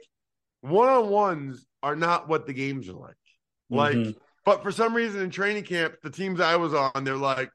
one 0.61 0.87
on 0.87 1.09
ones 1.09 1.65
are 1.81 1.95
not 1.95 2.27
what 2.29 2.45
the 2.45 2.53
games 2.53 2.87
are 2.87 2.93
like. 2.93 3.15
Like, 3.69 3.95
Mhm. 3.95 4.15
but 4.45 4.63
for 4.63 4.71
some 4.71 4.93
reason 4.93 5.21
in 5.21 5.29
training 5.29 5.63
camp, 5.65 5.95
the 6.03 6.09
teams 6.09 6.39
I 6.39 6.55
was 6.55 6.73
on, 6.73 7.03
they're 7.03 7.17
like, 7.17 7.49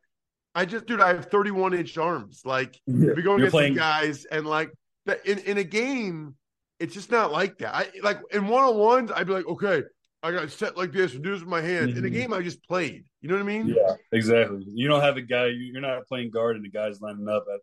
I 0.55 0.65
just, 0.65 0.87
dude, 0.87 1.01
I 1.01 1.09
have 1.15 1.27
31 1.27 1.73
inch 1.73 1.97
arms. 1.97 2.43
Like, 2.45 2.75
Yeah. 2.87 3.13
you 3.17 3.23
go 3.23 3.37
against 3.37 3.53
playing- 3.53 3.75
guys 3.75 4.25
and 4.27 4.45
like 4.47 4.71
that 5.07 5.25
in, 5.25 5.39
in 5.41 5.57
a 5.59 5.65
game, 5.65 6.37
it's 6.81 6.93
just 6.95 7.11
not 7.11 7.33
like 7.33 7.59
that. 7.59 7.75
I 7.75 7.91
like 8.03 8.21
in 8.33 8.49
one 8.49 8.65
on 8.65 8.77
ones, 8.77 9.11
I'd 9.15 9.27
be 9.27 9.33
like, 9.33 9.47
okay, 9.47 9.85
I 10.23 10.33
got 10.33 10.51
set 10.51 10.77
like 10.77 10.93
this 10.93 11.15
and 11.15 11.23
do 11.23 11.31
this 11.31 11.41
with 11.41 11.49
my 11.49 11.61
hands. 11.61 11.97
In 11.97 11.99
a 11.99 12.09
mm-hmm. 12.09 12.15
game, 12.15 12.33
I 12.33 12.43
just 12.43 12.63
played. 12.65 13.05
You 13.21 13.29
know 13.29 13.37
what 13.37 13.43
I 13.43 13.47
mean? 13.47 13.69
Yeah, 13.69 13.95
exactly. 14.13 14.65
You 14.67 14.89
don't 14.89 15.01
have 15.01 15.17
a 15.17 15.23
guy. 15.23 15.47
you- 15.47 15.73
You're 15.73 15.81
not 15.81 16.07
playing 16.07 16.31
guard, 16.31 16.57
and 16.57 16.65
the 16.65 16.71
guy's 16.71 17.01
lining 17.01 17.29
up 17.29 17.45
at, 17.53 17.61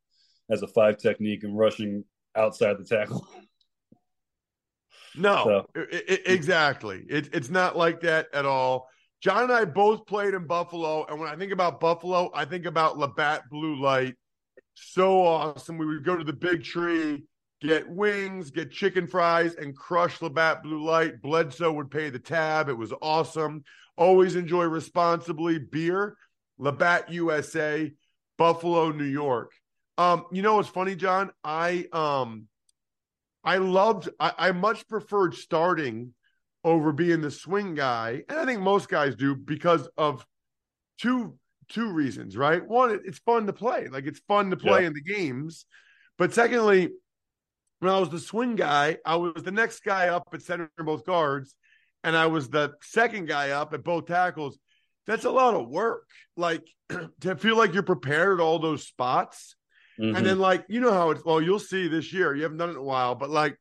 as 0.53 0.61
a 0.61 0.67
five 0.67 0.97
technique 0.97 1.43
and 1.43 1.57
rushing 1.57 2.05
outside 2.35 2.77
the 2.77 2.85
tackle. 2.85 3.27
No, 5.15 5.43
So- 5.43 5.69
I- 5.75 6.03
I- 6.09 6.19
exactly. 6.25 7.05
It, 7.09 7.29
it's 7.33 7.49
not 7.49 7.77
like 7.77 8.01
that 8.01 8.27
at 8.33 8.45
all. 8.45 8.89
Jon 9.21 9.43
and 9.43 9.51
I 9.51 9.65
both 9.65 10.05
played 10.05 10.33
in 10.33 10.45
Buffalo, 10.45 11.05
and 11.05 11.19
when 11.19 11.29
I 11.29 11.35
think 11.35 11.51
about 11.51 11.79
Buffalo, 11.79 12.31
I 12.33 12.45
think 12.45 12.65
about 12.65 12.97
Labatt 12.97 13.43
Blue 13.49 13.81
Light. 13.81 14.15
So 14.75 15.25
awesome. 15.25 15.77
We 15.77 15.85
would 15.85 16.03
go 16.03 16.17
to 16.17 16.23
the 16.23 16.33
big 16.33 16.63
tree, 16.63 17.23
get 17.61 17.89
wings, 17.89 18.51
get 18.51 18.71
chicken 18.71 19.07
fries, 19.07 19.55
and 19.55 19.75
crush 19.75 20.21
Labatt 20.21 20.63
Blue 20.63 20.83
Light. 20.83 21.21
Bledsoe 21.21 21.71
would 21.73 21.89
pay 21.91 22.09
the 22.09 22.19
tab. 22.19 22.69
It 22.69 22.77
was 22.77 22.93
awesome. 23.01 23.63
Always 23.97 24.35
enjoy 24.35 24.63
responsibly. 24.65 25.57
Beer, 25.59 26.17
Labatt 26.57 27.11
USA, 27.11 27.91
Buffalo, 28.37 28.91
New 28.91 29.05
York. 29.05 29.51
Um, 29.97 30.25
you 30.31 30.41
know 30.41 30.55
what's 30.55 30.67
funny, 30.69 30.95
Jon? 30.95 31.31
I 31.43 31.85
um 31.93 32.47
I 33.43 33.57
loved 33.57 34.09
I, 34.19 34.33
I 34.37 34.51
much 34.51 34.87
preferred 34.87 35.35
starting 35.35 36.13
over 36.63 36.91
being 36.91 37.21
the 37.21 37.31
swing 37.31 37.75
guy, 37.75 38.23
and 38.27 38.37
I 38.39 38.45
think 38.45 38.59
most 38.59 38.89
guys 38.89 39.15
do 39.15 39.35
because 39.35 39.87
of 39.97 40.25
two 40.99 41.37
two 41.69 41.91
reasons, 41.93 42.35
right? 42.35 42.65
One, 42.67 42.91
it- 42.91 43.01
it's 43.05 43.19
fun 43.19 43.47
to 43.47 43.53
play. 43.53 43.87
Like 43.87 44.05
it's 44.05 44.19
fun 44.27 44.49
to 44.51 44.57
play 44.57 44.81
Yeah. 44.81 44.87
in 44.87 44.93
the 44.93 45.01
games. 45.01 45.65
But 46.17 46.33
secondly, 46.33 46.91
when 47.85 47.93
I 47.93 47.99
was 47.99 48.09
the 48.09 48.19
swing 48.19 48.55
guy, 48.55 48.97
I 49.05 49.15
was 49.17 49.43
the 49.43 49.51
next 49.51 49.83
guy 49.83 50.07
up 50.07 50.27
at 50.33 50.41
center 50.41 50.71
both 50.79 51.05
guards, 51.05 51.53
and 52.03 52.17
I 52.17 52.25
was 52.25 52.49
the 52.49 52.73
second 52.81 53.27
guy 53.27 53.51
up 53.51 53.75
at 53.75 53.83
both 53.83 54.07
tackles. 54.07 54.57
That's 55.05 55.23
a 55.25 55.29
lot 55.29 55.53
of 55.53 55.69
work. 55.69 56.09
Like 56.35 56.67
to 57.21 57.35
feel 57.35 57.55
like 57.55 57.75
you're 57.75 57.83
prepared 57.83 58.41
all 58.41 58.57
those 58.57 58.87
spots. 58.87 59.55
Mhm. 59.99 60.17
And 60.17 60.25
then 60.25 60.39
like 60.39 60.65
you 60.67 60.81
know 60.81 60.91
how 60.93 61.11
it's 61.11 61.23
well, 61.23 61.39
you'll 61.39 61.59
see 61.59 61.87
this 61.87 62.11
year. 62.11 62.35
You 62.35 62.41
haven't 62.41 62.57
done 62.57 62.69
it 62.69 62.73
in 62.73 62.79
a 62.79 62.83
while, 62.83 63.13
but 63.13 63.29
like 63.29 63.55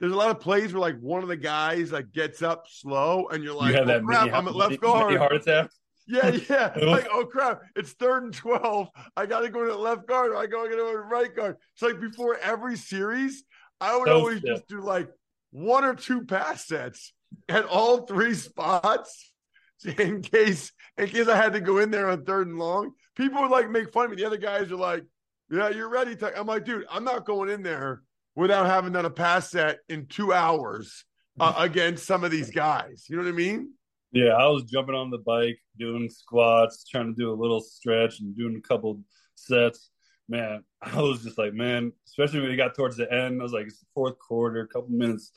there's 0.00 0.12
a 0.12 0.16
lot 0.16 0.30
of 0.30 0.40
plays 0.40 0.72
where 0.72 0.80
like 0.80 0.98
one 0.98 1.22
of 1.22 1.28
the 1.28 1.36
guys 1.36 1.92
like 1.92 2.10
gets 2.10 2.40
up 2.40 2.64
slow 2.70 3.28
and 3.28 3.44
you're 3.44 3.54
like, 3.54 3.72
you 3.72 3.80
have 3.80 3.88
oh 3.90 4.00
crap, 4.00 4.32
I'm 4.32 4.48
at 4.48 4.56
left 4.56 4.80
guard. 4.80 5.18
heart 5.18 5.34
attack. 5.34 5.68
Yeah, 6.06 6.28
yeah. 6.50 6.72
Like, 6.82 7.06
oh 7.10 7.24
crap, 7.26 7.62
it's 7.76 7.92
third 7.92 8.24
and 8.24 8.34
twelve. 8.34 8.88
I 9.16 9.26
gotta 9.26 9.48
go 9.48 9.64
to 9.64 9.76
left 9.76 10.06
guard 10.06 10.32
or 10.32 10.36
I 10.36 10.46
gotta 10.46 10.68
go 10.70 10.92
to 10.92 10.98
right 10.98 11.34
guard. 11.34 11.56
It's 11.74 11.82
like 11.82 12.00
before 12.00 12.36
every 12.38 12.76
series, 12.76 13.44
I 13.80 13.96
would 13.96 14.08
So 14.08 14.14
always 14.14 14.38
stiff. 14.38 14.56
just 14.58 14.68
do 14.68 14.80
like 14.80 15.08
one 15.50 15.84
or 15.84 15.94
two 15.94 16.24
pass 16.24 16.66
sets 16.66 17.12
at 17.48 17.64
all 17.66 18.06
three 18.06 18.34
spots 18.34 19.32
in 19.98 20.22
case 20.22 20.72
in 20.98 21.08
case 21.08 21.28
I 21.28 21.36
had 21.36 21.52
to 21.54 21.60
go 21.60 21.78
in 21.78 21.90
there 21.90 22.08
on 22.10 22.24
third 22.24 22.46
and 22.48 22.58
long. 22.58 22.92
People 23.16 23.42
would 23.42 23.50
like 23.50 23.70
make 23.70 23.92
fun 23.92 24.06
of 24.06 24.10
me. 24.10 24.16
The 24.16 24.24
other 24.26 24.36
guys 24.38 24.72
are 24.72 24.76
like, 24.76 25.04
Yeah, 25.50 25.68
you're 25.68 25.88
ready. 25.90 26.16
To-. 26.16 26.38
I'm 26.38 26.46
like, 26.46 26.64
dude, 26.64 26.84
I'm 26.90 27.04
not 27.04 27.24
going 27.26 27.48
in 27.50 27.62
there 27.62 28.02
without 28.34 28.66
having 28.66 28.92
done 28.92 29.04
a 29.04 29.10
pass 29.10 29.50
set 29.50 29.78
in 29.88 30.06
two 30.06 30.32
hours 30.32 31.04
uh, 31.38 31.54
against 31.58 32.06
some 32.06 32.24
of 32.24 32.30
these 32.30 32.50
guys. 32.50 33.06
You 33.08 33.16
know 33.16 33.22
what 33.24 33.28
I 33.28 33.32
mean? 33.36 33.72
Yeah, 34.12 34.34
I 34.34 34.46
was 34.48 34.64
jumping 34.64 34.94
on 34.94 35.10
the 35.10 35.18
bike, 35.18 35.58
doing 35.78 36.10
squats, 36.10 36.84
trying 36.88 37.06
to 37.14 37.18
do 37.18 37.32
a 37.32 37.40
little 37.40 37.60
stretch 37.60 38.20
and 38.20 38.36
doing 38.36 38.56
a 38.56 38.60
couple 38.60 39.00
sets. 39.34 39.90
Man, 40.28 40.64
I 40.82 41.00
was 41.00 41.22
just 41.22 41.38
like, 41.38 41.54
man, 41.54 41.92
especially 42.06 42.40
when 42.40 42.50
it 42.50 42.56
got 42.56 42.74
towards 42.74 42.96
the 42.96 43.10
end, 43.10 43.40
I 43.40 43.42
was 43.42 43.52
like, 43.52 43.66
it's 43.66 43.80
the 43.80 43.86
fourth 43.94 44.18
quarter, 44.18 44.60
a 44.60 44.68
couple 44.68 44.90
minutes, 44.90 45.32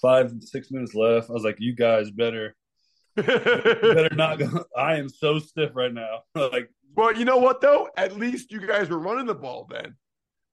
five, 0.00 0.32
six 0.40 0.70
minutes 0.70 0.94
left. 0.94 1.30
I 1.30 1.32
was 1.32 1.44
like, 1.44 1.56
you 1.58 1.74
guys 1.74 2.10
better, 2.10 2.54
better 3.16 4.14
not 4.14 4.38
go. 4.38 4.64
I 4.76 4.96
am 4.96 5.08
so 5.08 5.38
stiff 5.40 5.72
right 5.74 5.92
now. 5.92 6.20
like, 6.34 6.70
Well, 6.94 7.14
you 7.16 7.24
know 7.24 7.38
what 7.38 7.60
though? 7.60 7.88
At 7.96 8.16
least 8.16 8.52
you 8.52 8.64
guys 8.64 8.88
were 8.88 8.98
running 8.98 9.26
the 9.26 9.34
ball 9.34 9.66
then. 9.70 9.96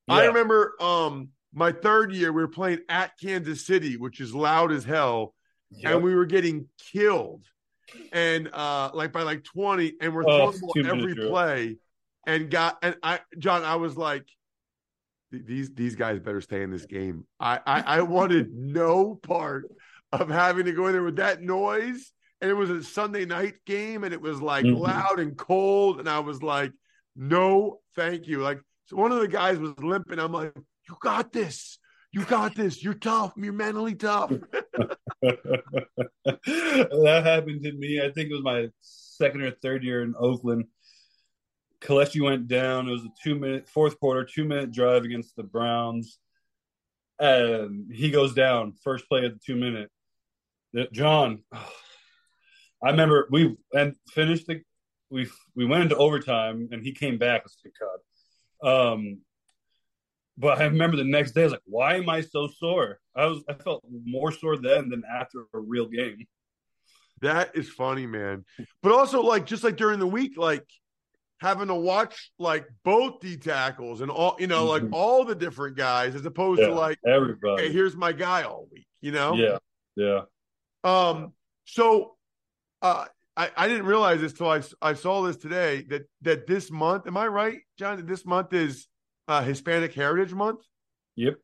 I 0.10 0.26
remember 0.26 0.76
um 0.82 1.30
My 1.54 1.72
third 1.72 2.14
year, 2.14 2.32
we 2.34 2.42
were 2.42 2.48
playing 2.48 2.80
at 2.90 3.12
Kansas 3.22 3.66
City, 3.66 3.96
which 3.96 4.20
is 4.20 4.34
loud 4.34 4.72
as 4.72 4.84
hell, 4.84 5.36
Yep. 5.80 5.92
and 5.94 6.04
we 6.04 6.16
were 6.16 6.26
getting 6.26 6.68
killed, 6.92 7.44
and 8.12 8.50
uh, 8.54 8.92
like 8.94 9.12
by 9.12 9.24
like 9.24 9.44
twenty, 9.44 9.94
and 10.02 10.14
we're 10.14 10.24
Oh, 10.24 10.52
throwing 10.52 10.52
the 10.54 10.60
ball 10.84 11.00
every 11.00 11.14
drill. 11.16 11.30
play, 11.30 11.78
and 12.28 12.50
got 12.50 12.78
and 12.82 12.96
I, 13.04 13.20
Jon, 13.38 13.64
I 13.64 13.76
was 13.76 13.98
like, 13.98 14.26
these 15.32 15.72
these 15.74 15.96
guys 15.96 16.20
better 16.20 16.42
stay 16.42 16.62
in 16.62 16.72
this 16.72 16.86
game. 16.86 17.26
I 17.40 17.60
I, 17.66 17.82
I 17.82 18.02
wanted 18.02 18.50
no 18.54 19.16
part 19.16 19.66
of 20.12 20.30
having 20.30 20.66
to 20.66 20.72
go 20.74 20.88
in 20.88 20.94
there 20.94 21.04
with 21.04 21.16
that 21.18 21.42
noise, 21.42 22.12
and 22.40 22.50
it 22.52 22.54
was 22.54 22.70
a 22.70 22.84
Sunday 22.84 23.26
night 23.26 23.56
game, 23.66 24.04
and 24.04 24.14
it 24.14 24.22
was 24.22 24.42
like 24.42 24.66
Mhm. 24.66 24.80
loud 24.80 25.20
and 25.20 25.36
cold, 25.38 26.00
and 26.00 26.08
I 26.08 26.20
was 26.20 26.44
like, 26.44 26.72
no, 27.16 27.80
thank 27.96 28.28
you. 28.28 28.42
Like, 28.42 28.62
so 28.86 28.96
one 28.98 29.12
of 29.12 29.20
the 29.20 29.28
guys 29.28 29.58
was 29.58 29.74
limping. 29.80 30.20
I'm 30.20 30.32
like, 30.32 30.54
you 30.88 30.96
got 31.02 31.32
this. 31.32 31.80
You 32.14 32.24
got 32.26 32.54
this. 32.54 32.84
You're 32.84 32.94
tough. 32.94 33.34
You're 33.36 33.54
mentally 33.54 33.96
tough. 33.96 34.30
that 35.24 35.32
happened 37.26 37.64
to 37.64 37.72
me. 37.74 38.00
I 38.00 38.12
think 38.12 38.30
it 38.30 38.34
was 38.34 38.44
my 38.44 38.70
second 38.82 39.42
or 39.42 39.50
third 39.50 39.84
year 39.84 40.04
in 40.04 40.14
Oakland. 40.18 40.66
Kelechi 41.82 42.22
went 42.22 42.48
down. 42.48 42.88
It 42.88 42.92
was 42.92 43.04
a 43.04 43.10
two 43.24 43.34
minute, 43.34 43.68
fourth 43.68 44.00
quarter, 44.00 44.24
two 44.24 44.46
minute 44.46 44.72
drive 44.72 45.06
against 45.06 45.36
the 45.36 45.42
Browns. 45.42 46.20
And 47.20 47.92
he 47.92 48.12
goes 48.12 48.36
down, 48.36 48.74
first 48.84 49.10
play 49.10 49.26
of 49.26 49.34
the 49.34 49.40
two 49.44 49.56
minute. 49.56 49.90
John, 50.92 51.40
I 52.84 52.92
remember 52.92 53.28
we 53.32 53.58
and 53.74 53.96
finished 54.12 54.46
the 54.46 54.62
we 55.10 55.30
we 55.56 55.66
went 55.66 55.82
into 55.82 55.96
overtime 55.96 56.70
and 56.72 56.84
he 56.84 56.92
came 56.92 57.18
back. 57.18 57.44
Like, 57.66 57.74
God. 57.80 58.92
Um, 58.94 59.22
but 60.38 60.60
I 60.60 60.66
remember 60.66 60.98
the 60.98 61.04
next 61.04 61.32
day, 61.32 61.42
I 61.42 61.46
was 61.46 61.52
like, 61.54 61.62
"Why 61.66 61.96
am 61.96 62.10
I 62.10 62.22
so 62.22 62.48
sore?" 62.48 63.00
I 63.16 63.26
was, 63.26 63.44
I 63.50 63.54
felt 63.54 63.84
more 64.06 64.32
sore 64.32 64.58
then 64.58 64.90
than 64.90 65.04
after 65.10 65.46
a 65.54 65.60
real 65.60 65.88
game. 65.88 66.26
That 67.22 67.56
is 67.56 67.70
funny, 67.70 68.06
man. 68.06 68.44
But 68.82 68.92
also, 68.92 69.22
like, 69.22 69.46
just 69.46 69.64
like 69.64 69.78
during 69.78 70.00
the 70.00 70.08
week, 70.08 70.34
like 70.38 70.66
having 71.40 71.68
to 71.68 71.76
watch 71.76 72.32
like 72.40 72.66
both 72.84 73.20
D 73.22 73.38
tackles 73.38 74.02
and 74.02 74.10
all, 74.10 74.36
you 74.40 74.48
know, 74.48 74.66
like 74.66 74.82
Mhm. 74.84 74.94
all 74.94 75.24
the 75.24 75.36
different 75.36 75.76
guys, 75.78 76.16
as 76.16 76.26
opposed 76.26 76.62
Yeah, 76.62 76.68
to 76.70 76.74
like, 76.74 77.00
everybody. 77.06 77.64
hey, 77.64 77.72
here's 77.72 77.96
my 77.96 78.12
guy 78.12 78.44
all 78.44 78.68
week. 78.72 78.88
You 79.02 79.12
know? 79.12 79.36
Yeah, 79.36 79.58
yeah. 79.96 80.22
Um. 80.84 81.34
So, 81.66 82.18
uh, 82.82 83.06
I 83.38 83.52
I 83.56 83.68
didn't 83.68 83.86
realize 83.86 84.20
this 84.22 84.34
till 84.34 84.50
I 84.50 84.62
I 84.82 84.94
saw 84.94 85.22
this 85.22 85.38
today 85.38 85.84
that 85.90 86.04
that 86.22 86.48
this 86.48 86.70
month, 86.72 87.08
am 87.08 87.18
I 87.18 87.28
right, 87.28 87.60
Jon? 87.78 87.98
That 87.98 88.08
this 88.08 88.26
month 88.26 88.54
is 88.54 88.88
uh 89.28 89.42
Hispanic 89.44 89.94
Heritage 89.94 90.34
Month. 90.34 90.60
Yep. 91.16 91.36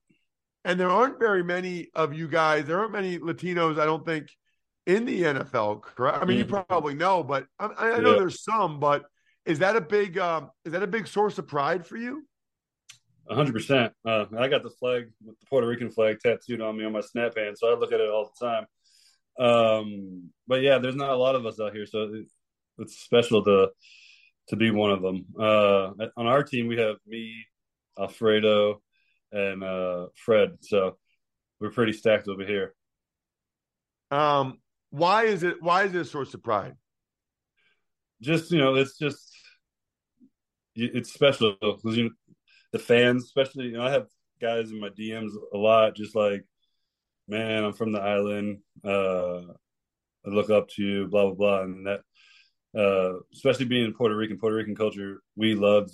And 0.65 0.79
there 0.79 0.89
aren't 0.89 1.19
very 1.19 1.43
many 1.43 1.89
of 1.95 2.13
you 2.13 2.27
guys. 2.27 2.65
There 2.65 2.79
aren't 2.79 2.91
many 2.91 3.17
Latinos, 3.19 3.79
I 3.79 3.85
don't 3.85 4.05
think, 4.05 4.29
in 4.85 5.05
the 5.05 5.21
NFL. 5.23 5.81
Correct? 5.81 6.17
I 6.21 6.25
mean, 6.25 6.37
you 6.37 6.45
Mhm. 6.45 6.65
probably 6.67 6.93
know, 6.95 7.23
but 7.23 7.45
I, 7.59 7.65
I 7.67 7.99
know 7.99 8.11
Yeah. 8.11 8.17
there's 8.19 8.43
some. 8.43 8.79
But 8.79 9.05
is 9.45 9.59
that 9.59 9.75
a 9.75 9.81
big 9.81 10.17
um, 10.17 10.51
is 10.65 10.73
that 10.73 10.83
a 10.83 10.87
big 10.87 11.07
source 11.07 11.37
of 11.37 11.47
pride 11.47 11.85
for 11.85 11.97
you? 11.97 12.25
hundred 13.31 13.53
percent. 13.53 13.93
Uh, 14.03 14.25
I 14.37 14.47
got 14.47 14.63
the 14.63 14.71
flag, 14.71 15.11
the 15.23 15.33
Puerto 15.47 15.67
Rican 15.67 15.91
flag, 15.91 16.19
tattooed 16.19 16.61
on 16.61 16.75
me 16.75 16.83
on 16.83 16.91
my 16.91 17.01
snap 17.01 17.37
hand, 17.37 17.55
so 17.59 17.71
I 17.71 17.77
look 17.77 17.91
at 17.91 17.99
it 18.01 18.09
all 18.09 18.31
the 18.39 18.45
time. 18.45 18.65
Um, 19.39 20.31
but 20.47 20.61
yeah, 20.63 20.79
there's 20.79 20.95
not 20.95 21.11
a 21.11 21.15
lot 21.15 21.35
of 21.35 21.45
us 21.45 21.59
out 21.59 21.73
here, 21.73 21.85
so 21.85 22.03
it, 22.13 22.25
it's 22.79 22.97
special 22.99 23.43
to 23.45 23.69
to 24.47 24.55
be 24.55 24.71
one 24.71 24.89
of 24.91 25.03
them. 25.03 25.25
Uh, 25.39 25.91
on 26.17 26.25
our 26.25 26.43
team, 26.43 26.65
we 26.67 26.77
have 26.77 26.95
me, 27.05 27.45
Alfredo, 27.99 28.81
and 29.31 29.63
uh, 29.63 30.07
Fred. 30.15 30.57
So 30.61 30.97
we're 31.59 31.71
pretty 31.71 31.93
stacked 31.93 32.27
over 32.27 32.45
here. 32.45 32.73
Um, 34.11 34.59
why 34.89 35.25
is 35.25 35.43
it 35.43 35.61
why 35.61 35.83
is 35.83 35.93
it 35.93 36.01
a 36.01 36.05
source 36.05 36.33
of 36.33 36.43
pride? 36.43 36.75
just 38.21 38.51
you 38.51 38.59
know 38.59 38.75
it's 38.75 38.97
just 38.97 39.31
it's 40.75 41.13
special 41.13 41.55
because 41.61 41.97
you 41.97 42.05
know 42.05 42.09
the 42.71 42.79
fans 42.79 43.23
especially 43.23 43.65
you 43.65 43.73
know 43.73 43.85
i 43.85 43.91
have 43.91 44.07
guys 44.41 44.71
in 44.71 44.79
my 44.79 44.89
dms 44.89 45.31
a 45.53 45.57
lot 45.57 45.95
just 45.95 46.15
like 46.15 46.43
man 47.27 47.63
i'm 47.63 47.73
from 47.73 47.91
the 47.91 47.99
island 47.99 48.59
uh 48.85 49.39
i 50.25 50.29
look 50.29 50.49
up 50.49 50.67
to 50.69 50.83
you 50.83 51.07
blah 51.07 51.25
blah 51.25 51.33
blah 51.33 51.61
and 51.61 51.87
that 51.87 52.01
uh 52.77 53.17
especially 53.33 53.65
being 53.65 53.85
in 53.85 53.93
puerto 53.93 54.15
rican 54.15 54.37
puerto 54.37 54.55
rican 54.55 54.75
culture 54.75 55.21
we 55.35 55.55
love 55.55 55.89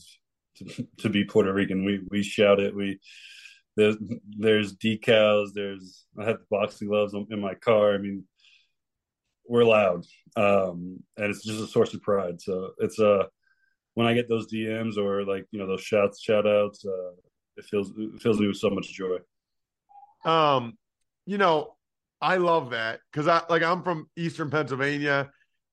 to, 0.99 1.09
be 1.09 1.25
puerto 1.25 1.53
rican. 1.53 1.85
We 1.85 2.01
we 2.09 2.23
shout 2.23 2.59
it. 2.59 2.75
We 2.75 2.99
there's 3.75 3.97
there's 4.37 4.75
decals. 4.75 5.49
There's 5.53 6.05
i 6.19 6.25
have 6.25 6.39
the 6.39 6.45
boxing 6.49 6.87
gloves 6.87 7.13
in 7.29 7.39
my 7.39 7.55
car. 7.55 7.93
I 7.93 7.97
mean 7.97 8.23
we're 9.47 9.63
loud. 9.63 10.05
Um 10.35 11.03
and 11.17 11.29
it's 11.29 11.43
just 11.43 11.63
a 11.63 11.67
source 11.67 11.93
of 11.93 12.01
pride. 12.01 12.41
So 12.41 12.71
it's 12.79 12.99
uh 12.99 13.25
when 13.93 14.07
i 14.07 14.13
get 14.13 14.27
those 14.27 14.51
dms 14.51 14.97
or 14.97 15.23
like 15.23 15.45
you 15.51 15.59
know 15.59 15.67
those 15.67 15.81
shouts 15.81 16.21
shout 16.21 16.45
outs 16.45 16.85
uh 16.85 17.11
it 17.57 17.65
feels 17.65 17.91
it 17.97 18.21
fills 18.21 18.39
me 18.39 18.47
with 18.47 18.57
so 18.57 18.69
much 18.69 18.91
joy. 18.91 19.17
Um, 20.23 20.77
you 21.25 21.37
know, 21.37 21.75
I 22.21 22.37
love 22.37 22.71
that 22.71 22.99
because 23.11 23.27
I 23.27 23.41
like 23.49 23.63
I'm 23.63 23.83
from 23.83 24.09
Eastern 24.15 24.49
Pennsylvania, 24.49 25.29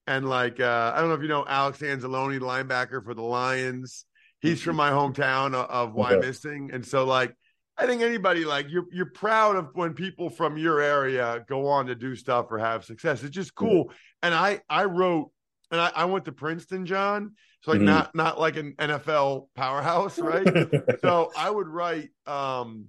and 0.07 0.29
like 0.29 0.61
uh, 0.61 0.93
I 0.95 1.01
don't 1.01 1.09
know 1.09 1.15
if 1.15 1.23
you 1.23 1.29
know 1.29 1.45
Alex 1.47 1.79
Anzalone, 1.79 2.41
linebacker 2.41 3.05
for 3.05 3.15
the 3.15 3.23
Lions. 3.23 4.07
He's 4.43 4.61
from 4.61 4.77
my 4.77 4.91
hometown 4.91 5.55
of, 5.55 5.71
of 5.71 5.97
Okay. 5.99 6.69
And 6.73 6.85
so 6.85 7.05
like 7.05 7.35
I 7.79 7.87
think 7.87 8.03
anybody 8.03 8.45
like 8.45 8.67
you're 8.69 8.87
you're 8.93 9.07
proud 9.07 9.57
of 9.57 9.71
when 9.75 9.95
people 9.95 10.29
from 10.29 10.59
your 10.59 10.81
area 10.81 11.45
go 11.49 11.69
on 11.69 11.87
to 11.87 11.95
do 11.95 12.15
stuff 12.15 12.47
or 12.51 12.59
have 12.59 12.85
success. 12.85 13.23
It's 13.23 13.35
just 13.35 13.55
cool. 13.55 13.93
And 14.23 14.35
I 14.35 14.61
I 14.69 14.85
wrote 14.85 15.31
and 15.71 15.81
I, 15.81 15.91
I 15.95 16.05
went 16.05 16.27
to 16.27 16.33
Princeton, 16.33 16.85
Jon. 16.85 17.33
So 17.63 17.71
like 17.71 17.81
Mhm. 17.81 17.85
not 17.85 18.15
not 18.15 18.39
like 18.39 18.57
an 18.57 18.75
NFL 18.79 19.49
powerhouse, 19.55 20.21
right? 20.21 20.47
so 21.01 21.33
I 21.37 21.49
would 21.49 21.69
write 21.69 22.11
um 22.27 22.89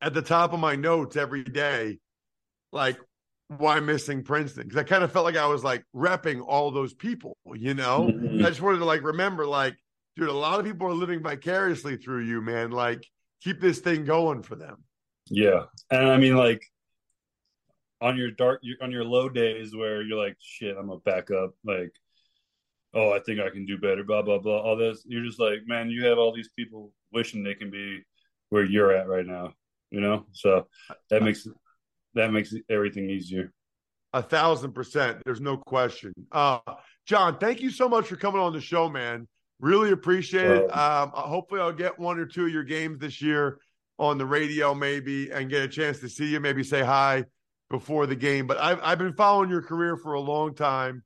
at 0.00 0.14
the 0.14 0.22
top 0.22 0.52
of 0.52 0.60
my 0.60 0.76
notes 0.76 1.16
every 1.16 1.44
day, 1.44 1.98
like 2.72 2.98
Wyomissing 3.52 4.24
Princeton? 4.24 4.64
Because 4.64 4.78
I 4.78 4.84
kind 4.84 5.04
of 5.04 5.12
felt 5.12 5.24
like 5.24 5.36
I 5.36 5.46
was 5.46 5.62
like 5.64 5.84
repping 5.94 6.42
all 6.46 6.70
those 6.70 6.94
people, 6.94 7.36
you 7.54 7.74
know. 7.74 8.14
Mhm. 8.14 8.44
I 8.44 8.48
just 8.48 8.60
wanted 8.60 8.78
to 8.78 8.84
like 8.84 9.02
remember, 9.02 9.46
like, 9.46 9.76
dude, 10.16 10.28
a 10.28 10.32
lot 10.32 10.60
of 10.60 10.66
people 10.66 10.86
are 10.88 10.94
living 10.94 11.22
vicariously 11.22 11.96
through 11.96 12.24
you, 12.24 12.40
man. 12.40 12.70
Like, 12.70 13.06
keep 13.42 13.60
this 13.60 13.80
thing 13.80 14.04
going 14.04 14.42
for 14.42 14.54
them. 14.56 14.84
yeah 15.30 15.64
and 15.90 16.08
i 16.10 16.16
mean 16.16 16.36
like 16.36 16.62
on 18.00 18.16
your 18.16 18.30
dark 18.32 18.60
on 18.80 18.90
your 18.90 19.04
low 19.04 19.28
days 19.28 19.74
where 19.74 20.02
you're 20.02 20.18
like 20.18 20.36
shit 20.40 20.76
i'm 20.76 20.88
gonna 20.88 20.98
back 21.00 21.30
up 21.30 21.50
like 21.64 21.92
oh 22.94 23.12
i 23.12 23.20
think 23.20 23.38
i 23.40 23.48
can 23.50 23.64
do 23.64 23.78
better 23.78 24.02
blah 24.04 24.22
blah 24.22 24.38
blah 24.38 24.60
all 24.60 24.76
this 24.76 25.02
you're 25.06 25.24
just 25.24 25.38
like 25.40 25.60
man 25.66 25.90
you 25.90 26.04
have 26.06 26.18
all 26.18 26.32
these 26.34 26.50
people 26.56 26.92
wishing 27.12 27.42
they 27.44 27.54
can 27.54 27.70
be 27.70 28.00
where 28.50 28.64
you're 28.64 28.92
at 28.92 29.08
right 29.08 29.26
now 29.26 29.52
you 29.90 30.00
know 30.00 30.26
so 30.32 30.66
that 31.10 31.22
makes 31.22 31.46
that 32.14 32.32
makes 32.32 32.52
everything 32.68 33.08
easier 33.10 33.52
A 34.12 34.22
thousand 34.22 34.72
percent. 34.72 35.22
There's 35.24 35.40
no 35.40 35.56
question. 35.56 36.12
Uh, 36.30 36.58
Jon, 37.06 37.38
thank 37.38 37.60
you 37.62 37.70
so 37.70 37.88
much 37.88 38.06
for 38.08 38.16
coming 38.16 38.40
on 38.42 38.52
the 38.52 38.60
show, 38.60 38.88
man. 38.90 39.26
Really 39.62 39.92
appreciate 39.92 40.50
it. 40.50 40.76
Um, 40.76 41.12
hopefully, 41.14 41.60
I'll 41.60 41.72
get 41.72 41.96
one 41.96 42.18
or 42.18 42.26
two 42.26 42.46
of 42.46 42.52
your 42.52 42.64
games 42.64 42.98
this 42.98 43.22
year 43.22 43.58
on 43.96 44.18
the 44.18 44.26
radio, 44.26 44.74
maybe, 44.74 45.30
and 45.30 45.48
get 45.48 45.62
a 45.62 45.68
chance 45.68 46.00
to 46.00 46.08
see 46.08 46.26
you. 46.26 46.40
Maybe 46.40 46.64
say 46.64 46.82
hi 46.82 47.26
before 47.70 48.06
the 48.08 48.16
game. 48.16 48.48
But 48.48 48.58
I've 48.58 48.80
I've 48.82 48.98
been 48.98 49.14
following 49.14 49.50
your 49.50 49.62
career 49.62 49.96
for 49.96 50.14
a 50.14 50.20
long 50.20 50.56
time. 50.56 51.04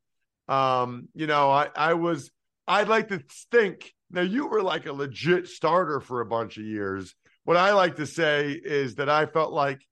Um, 0.48 1.08
you 1.14 1.26
know, 1.26 1.50
I 1.50 1.68
I 1.76 1.94
was 1.94 2.30
I'd 2.66 2.88
like 2.88 3.08
to 3.08 3.22
think 3.52 3.92
now 4.10 4.22
you 4.22 4.46
were 4.46 4.62
like 4.62 4.86
a 4.86 4.92
legit 4.92 5.48
starter 5.48 6.00
for 6.00 6.22
a 6.22 6.26
bunch 6.26 6.56
of 6.56 6.64
years. 6.64 7.14
What 7.44 7.58
I 7.58 7.74
like 7.74 7.96
to 7.96 8.06
say 8.06 8.52
is 8.52 8.94
that 8.94 9.10
I 9.10 9.26
felt 9.26 9.52
like 9.52 9.82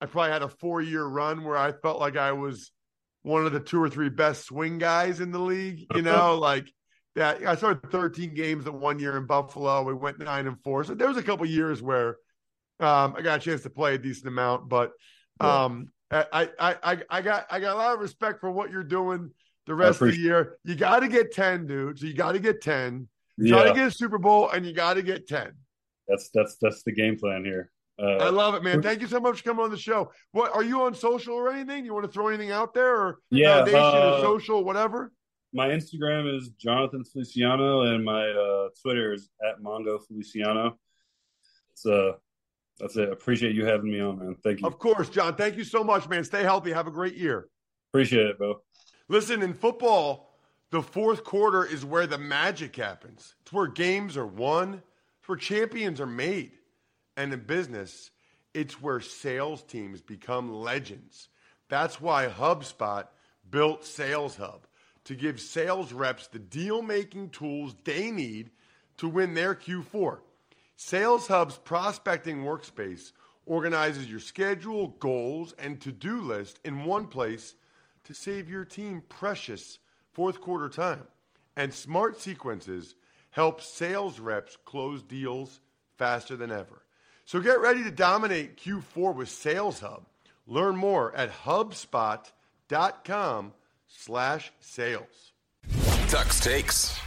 I 0.00 0.06
probably 0.06 0.30
had 0.30 0.42
a 0.42 0.48
four 0.48 0.80
year 0.80 1.04
run 1.04 1.42
where 1.42 1.56
I 1.56 1.72
felt 1.72 1.98
like 1.98 2.16
I 2.16 2.30
was 2.30 2.70
one 3.22 3.44
of 3.44 3.52
the 3.52 3.58
two 3.58 3.82
or 3.82 3.90
three 3.90 4.08
best 4.08 4.44
swing 4.44 4.78
guys 4.78 5.18
in 5.18 5.32
the 5.32 5.40
league. 5.40 5.86
You 5.92 6.02
know, 6.02 6.38
like 6.38 6.72
that. 7.14 7.44
I 7.46 7.54
started 7.56 7.90
13 7.90 8.34
games 8.34 8.64
that 8.64 8.72
one 8.72 8.98
year 8.98 9.16
in 9.16 9.26
Buffalo. 9.26 9.82
We 9.82 9.94
went 9.94 10.18
nine 10.18 10.46
and 10.46 10.60
four. 10.62 10.84
So 10.84 10.94
there 10.94 11.08
was 11.08 11.16
a 11.16 11.22
couple 11.22 11.46
years 11.46 11.82
where 11.82 12.16
um, 12.80 13.14
I 13.16 13.22
got 13.22 13.40
a 13.40 13.42
chance 13.42 13.62
to 13.62 13.70
play 13.70 13.94
a 13.94 13.98
decent 13.98 14.28
amount, 14.28 14.68
but 14.68 14.92
um, 15.40 15.88
I, 16.10 16.48
I, 16.58 16.76
I, 16.82 16.98
I 17.10 17.22
got 17.22 17.46
I 17.50 17.60
got 17.60 17.74
a 17.74 17.78
lot 17.78 17.94
of 17.94 18.00
respect 18.00 18.40
for 18.40 18.50
what 18.50 18.70
you're 18.70 18.84
doing 18.84 19.30
the 19.66 19.74
rest 19.74 20.00
of 20.00 20.08
the 20.08 20.16
year. 20.16 20.58
You 20.64 20.74
got 20.74 21.00
to 21.00 21.08
get 21.08 21.32
10, 21.32 21.66
dude. 21.66 21.98
So 21.98 22.06
you 22.06 22.14
got 22.14 22.32
to 22.32 22.38
get 22.38 22.60
10. 22.60 23.08
Try 23.46 23.58
yeah 23.58 23.64
to 23.64 23.72
get 23.72 23.86
a 23.88 23.90
Super 23.90 24.18
Bowl, 24.18 24.50
and 24.50 24.64
you 24.64 24.72
got 24.72 24.94
to 24.94 25.02
get 25.02 25.26
10. 25.26 25.52
that's 26.08 26.30
that's 26.34 26.56
that's 26.60 26.82
the 26.82 26.92
game 26.92 27.18
plan 27.18 27.44
here 27.44 27.70
uh, 27.98 28.16
I 28.16 28.28
love 28.30 28.54
it, 28.54 28.64
man. 28.64 28.82
Thank 28.82 29.00
you 29.00 29.06
so 29.06 29.20
much 29.20 29.38
for 29.38 29.44
coming 29.44 29.64
on 29.64 29.70
the 29.70 29.76
show. 29.76 30.10
What 30.32 30.54
are 30.54 30.64
you 30.64 30.82
on 30.82 30.94
social 30.94 31.34
or 31.34 31.52
anything? 31.52 31.84
You 31.84 31.94
want 31.94 32.06
to 32.06 32.10
throw 32.10 32.28
anything 32.28 32.50
out 32.50 32.74
there 32.74 32.92
or 32.92 33.18
Yeah, 33.30 33.58
foundation 33.58 34.00
uh, 34.00 34.16
or 34.16 34.20
social, 34.20 34.64
whatever? 34.64 35.12
My 35.54 35.68
Instagram 35.68 36.36
is 36.36 36.48
Jonathan 36.48 37.04
Feliciano, 37.04 37.82
and 37.82 38.04
my 38.04 38.28
uh, 38.28 38.68
Twitter 38.82 39.12
is 39.12 39.30
at 39.48 39.62
Mongo 39.62 40.04
Feliciano. 40.04 40.76
Uh, 41.88 42.12
That's 42.80 42.96
it. 42.96 43.12
Appreciate 43.12 43.54
you 43.54 43.64
having 43.64 43.88
me 43.88 44.00
on, 44.00 44.18
man. 44.18 44.36
Thank 44.42 44.60
you. 44.60 44.66
Of 44.66 44.80
course, 44.80 45.08
Jon. 45.08 45.36
Thank 45.36 45.56
you 45.56 45.62
so 45.62 45.84
much, 45.84 46.08
man. 46.08 46.24
Stay 46.24 46.42
healthy. 46.42 46.72
Have 46.72 46.88
a 46.88 46.90
great 46.90 47.14
year. 47.14 47.48
Appreciate 47.92 48.26
it, 48.26 48.38
Bo. 48.38 48.62
Listen, 49.08 49.42
in 49.42 49.54
football, 49.54 50.34
the 50.70 50.82
fourth 50.82 51.22
quarter 51.22 51.64
is 51.64 51.84
where 51.84 52.08
the 52.08 52.18
magic 52.18 52.74
happens. 52.74 53.36
It's 53.42 53.52
where 53.52 53.68
games 53.68 54.16
are 54.16 54.26
won, 54.26 54.82
it's 55.20 55.28
where 55.28 55.38
champions 55.38 56.00
are 56.00 56.06
made. 56.06 56.50
And 57.16 57.32
in 57.32 57.40
business, 57.44 58.10
it's 58.54 58.82
where 58.82 58.98
sales 58.98 59.62
teams 59.62 60.00
become 60.00 60.52
legends. 60.52 61.28
That's 61.68 62.00
why 62.00 62.26
HubSpot 62.26 63.06
built 63.48 63.84
Sales 63.84 64.36
Hub 64.36 64.66
to 65.04 65.14
give 65.14 65.40
sales 65.40 65.92
reps 65.92 66.26
the 66.28 66.38
deal 66.38 66.82
making 66.82 67.30
tools 67.30 67.74
they 67.84 68.10
need 68.10 68.50
to 68.96 69.08
win 69.08 69.34
their 69.34 69.54
Q4. 69.54 70.18
Sales 70.76 71.28
Hub's 71.28 71.58
prospecting 71.58 72.44
workspace 72.44 73.12
organizes 73.46 74.10
your 74.10 74.20
schedule, 74.20 74.88
goals, 74.98 75.54
and 75.58 75.80
to 75.80 75.92
do 75.92 76.20
list 76.20 76.58
in 76.64 76.84
one 76.84 77.06
place 77.06 77.54
to 78.04 78.14
save 78.14 78.48
your 78.48 78.64
team 78.64 79.02
precious 79.08 79.78
fourth 80.12 80.40
quarter 80.40 80.68
time. 80.68 81.06
And 81.56 81.72
smart 81.72 82.20
sequences 82.20 82.94
help 83.30 83.60
sales 83.60 84.20
reps 84.20 84.56
close 84.64 85.02
deals 85.02 85.60
faster 85.96 86.36
than 86.36 86.50
ever. 86.50 86.82
So 87.24 87.40
get 87.40 87.60
ready 87.60 87.82
to 87.84 87.90
dominate 87.90 88.56
Q4 88.56 89.14
with 89.14 89.28
Sales 89.28 89.80
Hub. 89.80 90.04
Learn 90.46 90.76
more 90.76 91.14
at 91.14 91.32
hubspot.com 91.32 93.52
slash 93.96 94.52
sales. 94.60 95.32
Tux 96.08 96.42
takes. 96.42 96.98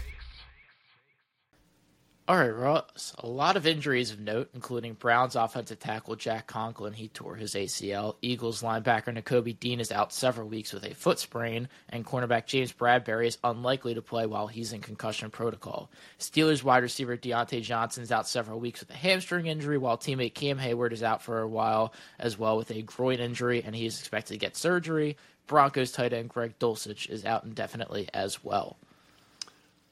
All 2.30 2.38
right, 2.38 2.50
Ross. 2.50 3.16
A 3.20 3.26
lot 3.26 3.56
of 3.56 3.66
injuries 3.66 4.12
of 4.12 4.20
note, 4.20 4.50
including 4.54 4.96
Browns 4.96 5.38
offensive 5.38 5.80
tackle 5.80 6.18
Jack 6.18 6.46
Conklin. 6.46 6.92
He 6.92 7.08
tore 7.08 7.36
his 7.36 7.54
ACL. 7.54 8.18
Eagles 8.22 8.62
linebacker 8.62 9.18
Nakobe 9.18 9.58
Dean 9.58 9.80
is 9.80 9.94
out 9.94 10.12
several 10.12 10.50
weeks 10.50 10.74
with 10.74 10.84
a 10.84 10.94
foot 10.94 11.20
sprain, 11.20 11.70
and 11.88 12.06
cornerback 12.06 12.46
James 12.46 12.74
Bradberry 12.74 13.28
is 13.28 13.38
unlikely 13.46 13.94
to 13.94 14.02
play 14.02 14.26
while 14.26 14.48
he's 14.48 14.74
in 14.74 14.82
concussion 14.82 15.30
protocol. 15.32 15.90
Steelers 16.20 16.64
wide 16.64 16.84
receiver 16.84 17.16
Diontae 17.16 17.62
Johnson 17.62 18.04
is 18.04 18.12
out 18.12 18.28
several 18.28 18.60
weeks 18.60 18.82
with 18.82 18.90
a 18.90 18.98
hamstring 18.98 19.46
injury, 19.46 19.78
while 19.78 19.98
teammate 19.98 20.34
Cam 20.34 20.60
Heyward 20.60 20.92
is 20.92 21.04
out 21.04 21.22
for 21.22 21.40
a 21.40 21.48
while 21.48 21.94
as 22.20 22.38
well 22.38 22.58
with 22.58 22.72
a 22.72 22.82
groin 22.82 23.20
injury, 23.20 23.64
and 23.64 23.74
he 23.74 23.86
is 23.86 24.00
expected 24.00 24.34
to 24.34 24.40
get 24.40 24.58
surgery. 24.58 25.16
Broncos 25.48 25.92
tight 25.92 26.14
end 26.14 26.30
Greg 26.30 26.60
Dulcich 26.60 27.10
is 27.10 27.26
out 27.26 27.44
indefinitely 27.44 28.08
as 28.14 28.44
well. 28.44 28.78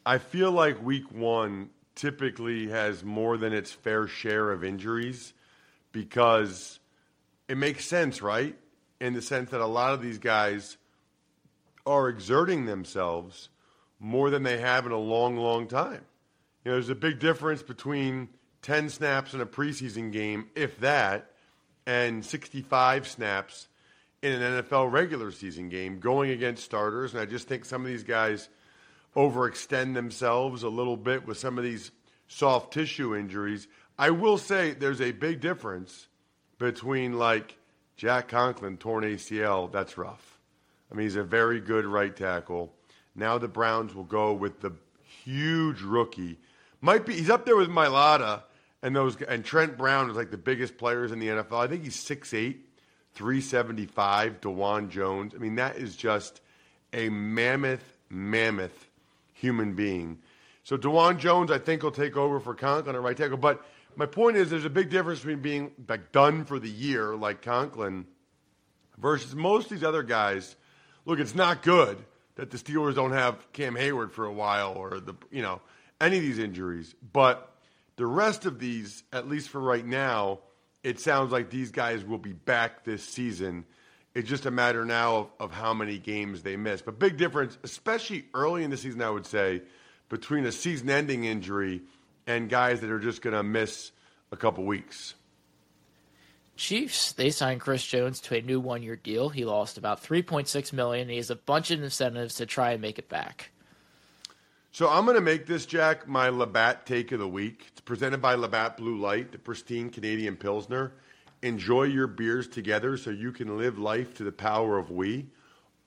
I 0.06 0.20
feel 0.20 0.52
like 0.52 0.84
week 0.84 1.12
one 1.12 1.70
typically 1.96 2.68
has 2.68 3.04
more 3.04 3.38
than 3.38 3.54
its 3.54 3.72
fair 3.72 4.08
share 4.08 4.52
of 4.52 4.64
injuries 4.64 5.34
because 5.92 6.80
it 7.48 7.58
makes 7.58 7.86
sense, 7.86 8.22
right? 8.22 8.56
In 9.00 9.14
the 9.14 9.22
sense 9.22 9.50
that 9.52 9.62
a 9.62 9.66
lot 9.66 9.94
of 9.94 10.02
these 10.02 10.20
guys 10.20 10.78
are 11.86 12.10
exerting 12.10 12.66
themselves 12.66 13.50
more 14.00 14.30
than 14.30 14.44
they 14.44 14.58
have 14.58 14.86
in 14.86 14.92
a 14.92 15.00
long, 15.00 15.38
long 15.38 15.68
time. 15.68 16.02
You 16.64 16.72
know, 16.72 16.74
there's 16.74 16.90
a 16.90 16.96
big 16.96 17.20
difference 17.20 17.64
between 17.64 18.30
10 18.62 18.90
snaps 18.90 19.34
in 19.34 19.42
a 19.42 19.46
preseason 19.46 20.12
game, 20.12 20.50
if 20.56 20.80
that, 20.80 21.32
and 21.86 22.26
65 22.26 23.08
snaps 23.08 23.68
in 24.26 24.42
an 24.42 24.64
NFL 24.64 24.92
regular 24.92 25.32
season 25.32 25.70
game 25.70 26.00
going 26.00 26.32
against 26.32 26.64
starters. 26.64 27.14
And 27.14 27.22
I 27.22 27.26
just 27.26 27.48
think 27.48 27.64
some 27.64 27.82
of 27.82 27.88
these 27.88 28.04
guys 28.04 28.50
overextend 29.16 29.94
themselves 29.94 30.64
a 30.64 30.70
little 30.70 30.98
bit 30.98 31.28
with 31.28 31.38
some 31.38 31.58
of 31.58 31.64
these 31.64 31.92
soft 32.28 32.74
tissue 32.74 33.16
injuries. 33.16 33.68
I 33.98 34.10
will 34.10 34.38
say 34.38 34.74
there's 34.74 35.02
a 35.02 35.12
big 35.12 35.42
difference 35.42 36.08
between 36.58 37.14
like 37.14 37.58
Jack 37.98 38.28
Conklin 38.28 38.78
torn 38.78 39.04
ACL. 39.04 39.72
That's 39.72 39.98
rough. 39.98 40.40
I 40.92 40.96
mean, 40.96 41.06
he's 41.06 41.16
a 41.16 41.24
very 41.24 41.62
good 41.62 41.86
right 41.86 42.16
tackle. 42.16 42.74
Now 43.16 43.38
the 43.38 43.48
Browns 43.48 43.94
will 43.94 44.04
go 44.04 44.34
with 44.34 44.60
the 44.60 44.74
huge 45.24 45.82
rookie. 45.82 46.40
Might 46.82 47.06
be 47.06 47.14
he's 47.14 47.30
up 47.30 47.46
there 47.46 47.56
with 47.56 47.70
Mailata 47.70 48.44
and 48.82 48.96
those 48.96 49.22
and 49.22 49.46
Trent 49.46 49.78
Brown 49.78 50.10
is 50.10 50.16
like 50.18 50.32
the 50.32 50.38
biggest 50.38 50.78
players 50.78 51.12
in 51.12 51.20
the 51.20 51.28
NFL. 51.28 51.60
I 51.60 51.68
think 51.68 51.84
he's 51.84 51.98
6'8", 51.98 52.58
375, 53.16 54.42
Dawand 54.42 54.90
Jones. 54.90 55.34
I 55.34 55.38
mean, 55.38 55.56
that 55.56 55.78
is 55.78 55.96
just 55.96 56.42
a 56.94 57.10
mammoth, 57.10 57.98
mammoth 58.10 58.90
human 59.34 59.74
being. 59.74 60.20
So 60.64 60.78
Dawand 60.78 61.20
Jones, 61.20 61.52
I 61.52 61.58
think, 61.58 61.84
will 61.84 61.92
take 61.92 62.18
over 62.18 62.40
for 62.40 62.54
Conklin 62.54 62.96
at 62.96 63.02
right 63.02 63.16
tackle. 63.16 63.38
But 63.38 63.66
my 63.96 64.06
point 64.06 64.38
is, 64.38 64.50
there's 64.50 64.66
a 64.66 64.70
big 64.70 64.90
difference 64.90 65.20
between 65.20 65.42
being 65.42 65.72
like 65.88 66.12
done 66.12 66.46
for 66.46 66.60
the 66.60 66.70
year, 66.70 67.16
like 67.16 67.42
Conklin, 67.42 68.06
versus 68.98 69.36
most 69.36 69.66
of 69.66 69.78
these 69.78 69.84
other 69.84 70.04
guys. 70.04 70.56
Look, 71.06 71.20
it's 71.20 71.36
not 71.36 71.62
good 71.62 71.98
that 72.36 72.52
the 72.52 72.58
Steelers 72.58 72.96
don't 72.96 73.14
have 73.14 73.52
Cam 73.54 73.76
Heyward 73.76 74.12
for 74.12 74.26
a 74.26 74.34
while, 74.34 74.74
or 74.74 75.00
the 75.00 75.16
you 75.32 75.42
know 75.42 75.62
any 76.02 76.18
of 76.18 76.24
these 76.24 76.40
injuries. 76.40 76.96
But 77.14 77.50
the 77.96 78.06
rest 78.06 78.46
of 78.46 78.60
these, 78.60 79.04
at 79.14 79.30
least 79.30 79.50
for 79.50 79.62
right 79.62 79.86
now, 79.86 80.40
it 80.86 81.00
sounds 81.00 81.32
like 81.32 81.50
these 81.50 81.72
guys 81.72 82.06
will 82.06 82.20
be 82.20 82.34
back 82.34 82.84
this 82.84 83.04
season. 83.04 83.66
It's 84.14 84.30
just 84.30 84.46
a 84.46 84.52
matter 84.52 84.86
now 84.86 85.16
of, 85.16 85.28
of 85.40 85.52
how 85.52 85.74
many 85.74 85.98
games 85.98 86.44
they 86.44 86.58
miss. 86.58 86.84
But 86.84 87.00
big 87.00 87.18
difference, 87.18 87.58
especially 87.64 88.26
early 88.36 88.64
in 88.64 88.70
the 88.70 88.78
season, 88.78 89.02
I 89.02 89.10
would 89.10 89.26
say, 89.26 89.64
between 90.10 90.46
a 90.46 90.52
season 90.52 90.92
ending 90.92 91.24
injury 91.24 91.82
and 92.28 92.50
guys 92.50 92.82
that 92.82 92.92
are 92.92 93.00
just 93.00 93.24
going 93.24 93.36
to 93.36 93.42
miss 93.42 93.92
a 94.32 94.38
couple 94.38 94.64
weeks. 94.64 95.16
Chiefs, 96.56 97.14
they 97.14 97.32
signed 97.32 97.62
Chris 97.62 97.84
Jones 97.84 98.20
to 98.22 98.38
a 98.38 98.42
new 98.42 98.60
one 98.60 98.84
year 98.84 98.96
deal. 98.96 99.30
He 99.30 99.44
lost 99.44 99.80
about 99.80 100.04
3.6 100.04 100.72
million. 100.72 101.10
He 101.10 101.18
has 101.18 101.32
a 101.32 101.36
bunch 101.36 101.72
of 101.72 101.82
incentives 101.82 102.36
to 102.36 102.46
try 102.46 102.74
and 102.74 102.82
make 102.82 103.00
it 103.00 103.10
back. 103.10 103.50
So 104.76 104.90
I'm 104.90 105.06
going 105.06 105.16
to 105.16 105.22
make 105.22 105.46
this, 105.46 105.66
Jack, 105.66 106.06
my 106.06 106.28
Labatt 106.28 106.86
take 106.86 107.14
of 107.14 107.20
the 107.20 107.28
week. 107.30 107.68
It's 107.70 107.80
presented 107.80 108.22
by 108.22 108.36
Labatt 108.36 108.76
Blue 108.76 108.98
Light, 108.98 109.32
the 109.32 109.38
pristine 109.38 109.90
Canadian 109.90 110.36
Pilsner. 110.36 110.92
Enjoy 111.44 111.84
your 111.84 112.08
beers 112.08 112.46
together 112.50 112.98
so 112.98 113.10
you 113.10 113.32
can 113.32 113.58
live 113.58 113.80
life 113.80 114.14
to 114.16 114.26
the 114.26 114.34
power 114.34 114.78
of 114.78 114.92
we. 114.92 115.28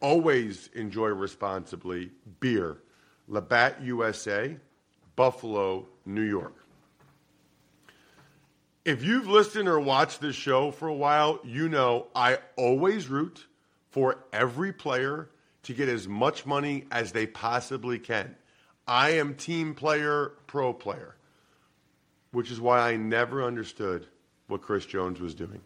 Always 0.00 0.70
enjoy 0.72 1.08
responsibly. 1.08 2.12
Beer. 2.40 2.78
Labatt 3.28 3.82
USA, 3.82 4.56
Buffalo, 5.16 5.86
New 6.06 6.22
York. 6.22 6.54
If 8.86 9.04
you've 9.04 9.28
listened 9.28 9.68
or 9.68 9.80
watched 9.80 10.22
this 10.22 10.34
show 10.34 10.70
for 10.70 10.88
a 10.88 10.94
while, 10.94 11.40
you 11.44 11.68
know 11.68 12.06
I 12.14 12.38
always 12.56 13.08
root 13.08 13.48
for 13.90 14.24
every 14.32 14.72
player 14.72 15.28
to 15.64 15.74
get 15.74 15.90
as 15.90 16.08
much 16.08 16.46
money 16.46 16.86
as 16.90 17.12
they 17.12 17.26
possibly 17.26 17.98
can. 17.98 18.34
I 18.88 19.10
am 19.10 19.34
team 19.34 19.74
player, 19.74 20.32
pro 20.46 20.72
player, 20.72 21.14
which 22.32 22.50
is 22.50 22.58
why 22.58 22.80
I 22.80 22.96
never 22.96 23.44
understood 23.44 24.06
what 24.46 24.62
Chris 24.62 24.86
Jones 24.86 25.20
was 25.20 25.34
doing. 25.34 25.60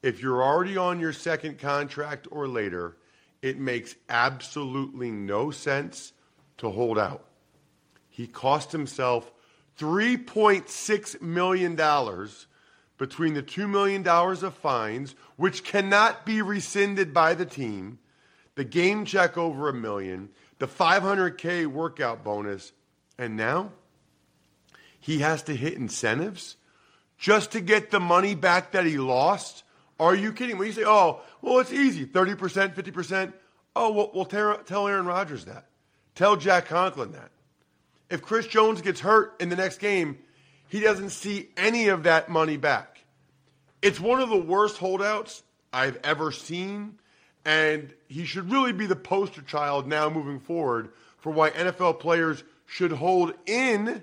If 0.00 0.22
you're 0.22 0.42
already 0.42 0.76
on 0.76 1.00
your 1.00 1.12
second 1.12 1.58
contract 1.58 2.28
or 2.30 2.46
later, 2.46 2.96
it 3.42 3.58
makes 3.58 3.96
absolutely 4.08 5.10
no 5.10 5.50
sense 5.50 6.12
to 6.58 6.70
hold 6.70 6.98
out. 6.98 7.24
He 8.08 8.28
cost 8.28 8.70
himself 8.70 9.32
$3.6 9.78 11.20
million 11.20 11.74
between 12.96 13.34
the 13.34 13.42
$2 13.42 13.68
million 13.68 14.06
of 14.06 14.54
fines, 14.54 15.16
which 15.36 15.64
cannot 15.64 16.24
be 16.24 16.40
rescinded 16.40 17.12
by 17.12 17.34
the 17.34 17.44
team, 17.44 17.98
the 18.54 18.64
game 18.64 19.04
check 19.04 19.36
over 19.36 19.68
a 19.68 19.74
million, 19.74 20.30
the 20.58 20.66
500K 20.66 21.66
workout 21.66 22.24
bonus, 22.24 22.72
and 23.18 23.36
now 23.36 23.72
he 25.00 25.18
has 25.18 25.42
to 25.44 25.54
hit 25.54 25.74
incentives 25.74 26.56
just 27.18 27.52
to 27.52 27.60
get 27.60 27.90
the 27.90 28.00
money 28.00 28.34
back 28.34 28.72
that 28.72 28.84
he 28.84 28.98
lost? 28.98 29.64
Are 29.98 30.14
you 30.14 30.32
kidding? 30.32 30.58
When 30.58 30.66
you 30.66 30.72
say, 30.72 30.84
oh, 30.84 31.20
well, 31.40 31.58
it's 31.58 31.72
easy 31.72 32.06
30%, 32.06 32.74
50%, 32.74 33.32
oh, 33.74 33.92
well, 33.92 34.10
we'll 34.14 34.24
tell 34.24 34.88
Aaron 34.88 35.06
Rodgers 35.06 35.46
that. 35.46 35.66
Tell 36.14 36.36
Jack 36.36 36.66
Conklin 36.66 37.12
that. 37.12 37.30
If 38.08 38.22
Chris 38.22 38.46
Jones 38.46 38.82
gets 38.82 39.00
hurt 39.00 39.34
in 39.40 39.48
the 39.48 39.56
next 39.56 39.78
game, 39.78 40.18
he 40.68 40.80
doesn't 40.80 41.10
see 41.10 41.48
any 41.56 41.88
of 41.88 42.04
that 42.04 42.28
money 42.28 42.56
back. 42.56 43.04
It's 43.82 44.00
one 44.00 44.20
of 44.20 44.28
the 44.28 44.36
worst 44.36 44.78
holdouts 44.78 45.42
I've 45.72 45.98
ever 46.02 46.32
seen, 46.32 46.98
and 47.46 47.94
he 48.08 48.24
should 48.24 48.50
really 48.50 48.72
be 48.72 48.86
the 48.86 48.96
poster 48.96 49.40
child 49.40 49.86
now 49.86 50.10
moving 50.10 50.40
forward 50.40 50.90
for 51.16 51.30
why 51.32 51.50
NFL 51.50 52.00
players 52.00 52.42
should 52.66 52.90
hold 52.90 53.32
in 53.46 54.02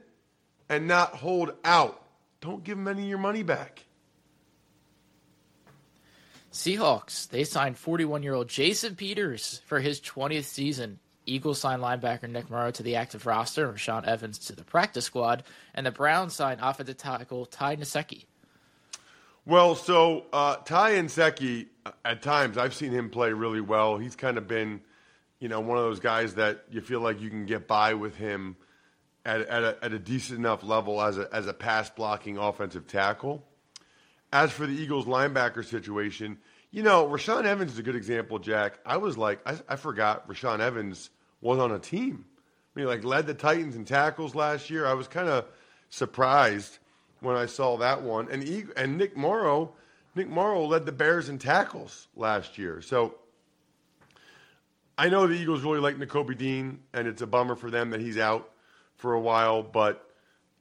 and 0.69 0.87
not 0.87 1.13
hold 1.13 1.51
out. 1.65 2.01
Don't 2.39 2.63
give 2.63 2.77
him 2.77 2.87
any 2.87 3.03
of 3.03 3.09
your 3.09 3.17
money 3.17 3.43
back. 3.43 3.83
Seahawks, 6.53 7.27
they 7.29 7.43
signed 7.43 7.77
41 7.77 8.23
year 8.23 8.33
old 8.33 8.47
Jason 8.47 8.95
Peters 8.95 9.61
for 9.65 9.81
his 9.81 9.99
20th 9.99 10.45
season. 10.45 10.99
Eagles 11.25 11.59
signed 11.59 11.81
linebacker 11.81 12.29
Nick 12.29 12.49
Morrow 12.49 12.71
to 12.71 12.83
the 12.83 12.95
active 12.95 13.25
roster, 13.25 13.67
and 13.67 13.77
Rashaan 13.77 14.05
Evans 14.05 14.39
to 14.39 14.55
the 14.55 14.63
practice 14.63 15.05
squad, 15.05 15.43
and 15.73 15.85
the 15.85 15.91
Browns 15.91 16.33
signed 16.33 16.59
offensive 16.61 16.97
tackle 16.97 17.45
Ty 17.45 17.77
Nsekhe. 17.77 18.25
Well, 19.45 19.75
so 19.75 20.25
uh, 20.31 20.57
Ty 20.57 20.97
uh, 20.97 21.03
at 22.03 22.21
times 22.21 22.57
I've 22.57 22.73
seen 22.73 22.91
him 22.91 23.09
play 23.09 23.33
really 23.33 23.61
well. 23.61 23.97
He's 23.97 24.15
kind 24.15 24.37
of 24.37 24.47
been, 24.47 24.81
you 25.39 25.49
know, 25.49 25.59
one 25.59 25.77
of 25.77 25.83
those 25.83 25.99
guys 25.99 26.35
that 26.35 26.63
you 26.71 26.81
feel 26.81 27.01
like 27.01 27.21
you 27.21 27.29
can 27.29 27.45
get 27.45 27.67
by 27.67 27.93
with 27.93 28.15
him 28.15 28.55
at, 29.25 29.41
at, 29.41 29.63
a, 29.63 29.77
at 29.81 29.93
a 29.93 29.99
decent 29.99 30.39
enough 30.39 30.63
level 30.63 31.01
as 31.01 31.17
a, 31.17 31.27
as 31.33 31.47
a 31.47 31.53
pass 31.53 31.89
blocking 31.89 32.37
offensive 32.37 32.87
tackle. 32.87 33.43
As 34.31 34.51
for 34.51 34.65
the 34.65 34.73
Eagles 34.73 35.05
linebacker 35.05 35.63
situation, 35.63 36.37
you 36.71 36.81
know, 36.81 37.07
Rashaan 37.07 37.45
Evans 37.45 37.73
is 37.73 37.79
a 37.79 37.83
good 37.83 37.95
example, 37.95 38.39
Jack. 38.39 38.79
I 38.85 38.97
was 38.97 39.17
like, 39.17 39.39
I, 39.47 39.57
I 39.69 39.75
forgot 39.75 40.27
Rashaan 40.27 40.59
Evans 40.59 41.11
was 41.39 41.59
on 41.59 41.71
a 41.71 41.79
team. 41.79 42.25
I 42.75 42.79
mean, 42.79 42.87
like 42.87 43.03
led 43.03 43.27
the 43.27 43.35
Titans 43.35 43.75
in 43.75 43.85
tackles 43.85 44.33
last 44.33 44.71
year. 44.71 44.87
I 44.87 44.93
was 44.93 45.07
kind 45.07 45.29
of 45.29 45.45
surprised 45.89 46.79
when 47.19 47.35
I 47.35 47.45
saw 47.45 47.77
that 47.77 48.01
one. 48.01 48.29
And 48.31 48.71
and 48.75 48.97
Nick 48.97 49.15
Morrow, 49.15 49.73
Nick 50.15 50.29
Morrow 50.29 50.65
led 50.65 50.85
the 50.85 50.91
Bears 50.91 51.29
in 51.29 51.39
tackles 51.39 52.07
last 52.15 52.57
year. 52.57 52.81
So 52.81 53.15
I 54.97 55.09
know 55.09 55.25
the 55.25 55.33
Eagles 55.33 55.63
really 55.63 55.79
like 55.79 55.97
Nakobe 55.97 56.37
Dean, 56.37 56.79
and 56.93 57.07
it's 57.07 57.21
a 57.21 57.27
bummer 57.27 57.55
for 57.55 57.71
them 57.71 57.89
that 57.89 57.99
he's 57.99 58.17
out 58.17 58.51
for 58.95 59.13
a 59.13 59.19
while. 59.19 59.63
But 59.63 60.07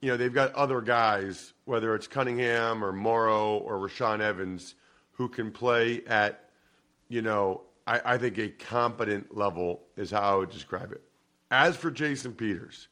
you 0.01 0.09
know 0.09 0.17
they've 0.17 0.33
got 0.33 0.53
other 0.55 0.81
guys, 0.81 1.53
whether 1.65 1.93
it's 1.95 2.07
Cunningham 2.07 2.83
or 2.83 2.91
Morrow 2.91 3.57
or 3.57 3.77
Rashaan 3.77 4.21
Evans, 4.21 4.75
who 5.11 5.29
can 5.29 5.51
play 5.51 6.01
at 6.07 6.49
you 7.09 7.21
know 7.21 7.61
I, 7.85 8.01
I 8.05 8.17
think 8.17 8.39
a 8.39 8.49
competent 8.49 9.37
level 9.37 9.83
is 9.95 10.11
how 10.11 10.21
I 10.21 10.35
would 10.35 10.49
describe 10.49 10.91
it. 10.91 11.01
As 11.51 11.77
for 11.77 11.91
Jason 11.91 12.33
Peters, 12.33 12.87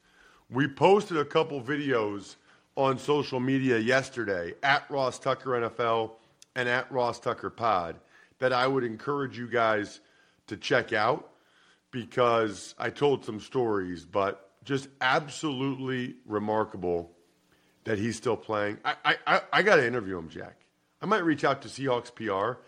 we 0.48 0.68
posted 0.68 1.16
a 1.16 1.24
couple 1.24 1.60
videos 1.60 2.36
on 2.76 2.98
social 2.98 3.40
media 3.40 3.78
yesterday 3.78 4.54
at 4.62 4.88
Ross 4.88 5.18
Tucker 5.18 5.50
NFL 5.50 6.12
and 6.56 6.68
at 6.68 6.90
Ross 6.90 7.18
Tucker 7.20 7.50
Pod 7.50 7.96
that 8.38 8.52
I 8.52 8.66
would 8.66 8.84
encourage 8.84 9.38
you 9.38 9.48
guys 9.48 10.00
to 10.48 10.56
check 10.56 10.92
out 10.92 11.30
because 11.90 12.74
I 12.78 12.90
told 12.90 13.24
some 13.24 13.40
stories, 13.40 14.04
but 14.04 14.50
just 14.64 14.88
absolutely 15.00 16.16
remarkable 16.26 17.12
that 17.84 17.98
he's 17.98 18.16
still 18.16 18.36
playing. 18.36 18.78
I, 18.84 19.16
I, 19.26 19.40
I 19.52 19.62
got 19.62 19.76
to 19.76 19.86
interview 19.86 20.16
him, 20.18 20.28
Jack. 20.28 20.56
I 21.00 21.06
might 21.06 21.24
reach 21.24 21.44
out 21.44 21.62
to 21.62 21.68
Seahawks 21.68 22.14
PR. 22.14 22.60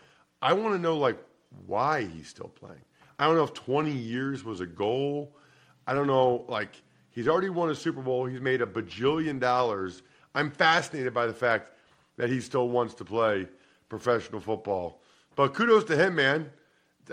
I 0.42 0.52
want 0.52 0.74
to 0.74 0.78
know 0.78 0.96
like 0.96 1.18
why 1.66 2.04
he's 2.04 2.28
still 2.28 2.48
playing. 2.48 2.82
I 3.18 3.26
don't 3.26 3.36
know 3.36 3.44
if 3.44 3.54
20 3.54 3.92
years 3.92 4.44
was 4.44 4.60
a 4.60 4.66
goal. 4.66 5.36
I 5.86 5.94
don't 5.94 6.08
know 6.08 6.44
like 6.48 6.70
He's 7.14 7.28
already 7.28 7.48
won 7.48 7.70
a 7.70 7.76
Super 7.76 8.02
Bowl. 8.02 8.26
He's 8.26 8.40
made 8.40 8.60
a 8.60 8.66
bajillion 8.66 9.38
dollars. 9.38 10.02
I'm 10.34 10.50
fascinated 10.50 11.14
by 11.14 11.26
the 11.26 11.32
fact 11.32 11.70
that 12.16 12.28
he 12.28 12.40
still 12.40 12.68
wants 12.68 12.94
to 12.94 13.04
play 13.04 13.46
professional 13.88 14.40
football. 14.40 15.00
But 15.36 15.54
kudos 15.54 15.84
to 15.84 15.96
him, 15.96 16.14
man. 16.14 16.50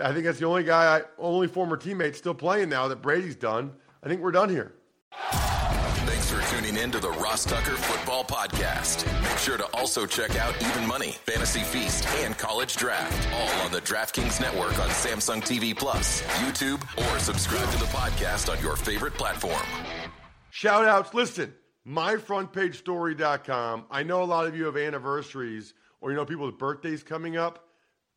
I 0.02 0.12
think 0.12 0.24
that's 0.24 0.38
the 0.38 0.46
only 0.46 0.64
guy, 0.64 0.98
I, 0.98 1.02
only 1.18 1.48
former 1.48 1.76
teammate 1.76 2.14
still 2.16 2.34
playing 2.34 2.68
now 2.70 2.88
that 2.88 3.02
Brady's 3.02 3.36
done. 3.36 3.72
I 4.02 4.08
think 4.08 4.20
we're 4.20 4.32
done 4.32 4.48
here. 4.48 4.72
Thanks 6.04 6.30
for 6.30 6.40
tuning 6.54 6.76
in 6.76 6.90
to 6.92 6.98
the 6.98 7.10
Ross 7.10 7.44
Tucker 7.44 7.76
Football 7.76 8.24
Podcast. 8.24 9.04
Make 9.22 9.38
sure 9.38 9.58
to 9.58 9.64
also 9.76 10.06
check 10.06 10.36
out 10.36 10.54
Even 10.62 10.86
Money, 10.86 11.12
Fantasy 11.26 11.60
Feast, 11.60 12.06
and 12.18 12.36
College 12.38 12.76
Draft, 12.76 13.28
all 13.34 13.64
on 13.64 13.72
the 13.72 13.80
DraftKings 13.82 14.40
Network 14.40 14.78
on 14.78 14.88
Samsung 14.88 15.42
TV 15.42 15.76
Plus, 15.76 16.22
YouTube, 16.38 16.82
or 16.96 17.18
subscribe 17.18 17.70
to 17.70 17.78
the 17.78 17.86
podcast 17.86 18.50
on 18.50 18.62
your 18.62 18.76
favorite 18.76 19.14
platform. 19.14 19.62
Shout 20.50 20.86
outs. 20.86 21.12
Listen, 21.14 21.52
myfrontpagestory.com. 21.86 23.84
I 23.90 24.02
know 24.02 24.22
a 24.22 24.24
lot 24.24 24.46
of 24.46 24.56
you 24.56 24.64
have 24.66 24.76
anniversaries 24.76 25.74
or 26.02 26.10
you 26.10 26.16
know 26.16 26.26
people's 26.26 26.52
birthdays 26.52 27.02
coming 27.02 27.38
up. 27.38 27.68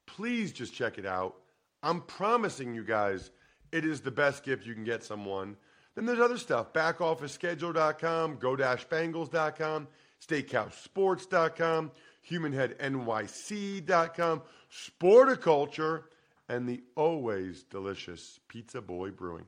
Please 0.07 0.51
just 0.51 0.73
check 0.73 0.97
it 0.97 1.05
out. 1.05 1.35
I'm 1.81 2.01
promising 2.01 2.75
you 2.75 2.83
guys 2.83 3.31
it 3.71 3.85
is 3.85 4.01
the 4.01 4.11
best 4.11 4.43
gift 4.43 4.65
you 4.65 4.73
can 4.73 4.83
get 4.83 5.01
someone. 5.03 5.55
Then 5.95 6.05
there's 6.05 6.19
other 6.19 6.37
stuff 6.37 6.73
backofficeschedule.com, 6.73 8.37
go-bangles.com, 8.39 9.87
steakhousesports.com, 10.21 11.91
humanheadnyc.com, 12.29 14.41
sporticulture, 14.71 16.03
and 16.49 16.67
the 16.67 16.83
always 16.95 17.63
delicious 17.63 18.39
Pizza 18.47 18.81
Boy 18.81 19.11
Brewing. 19.11 19.45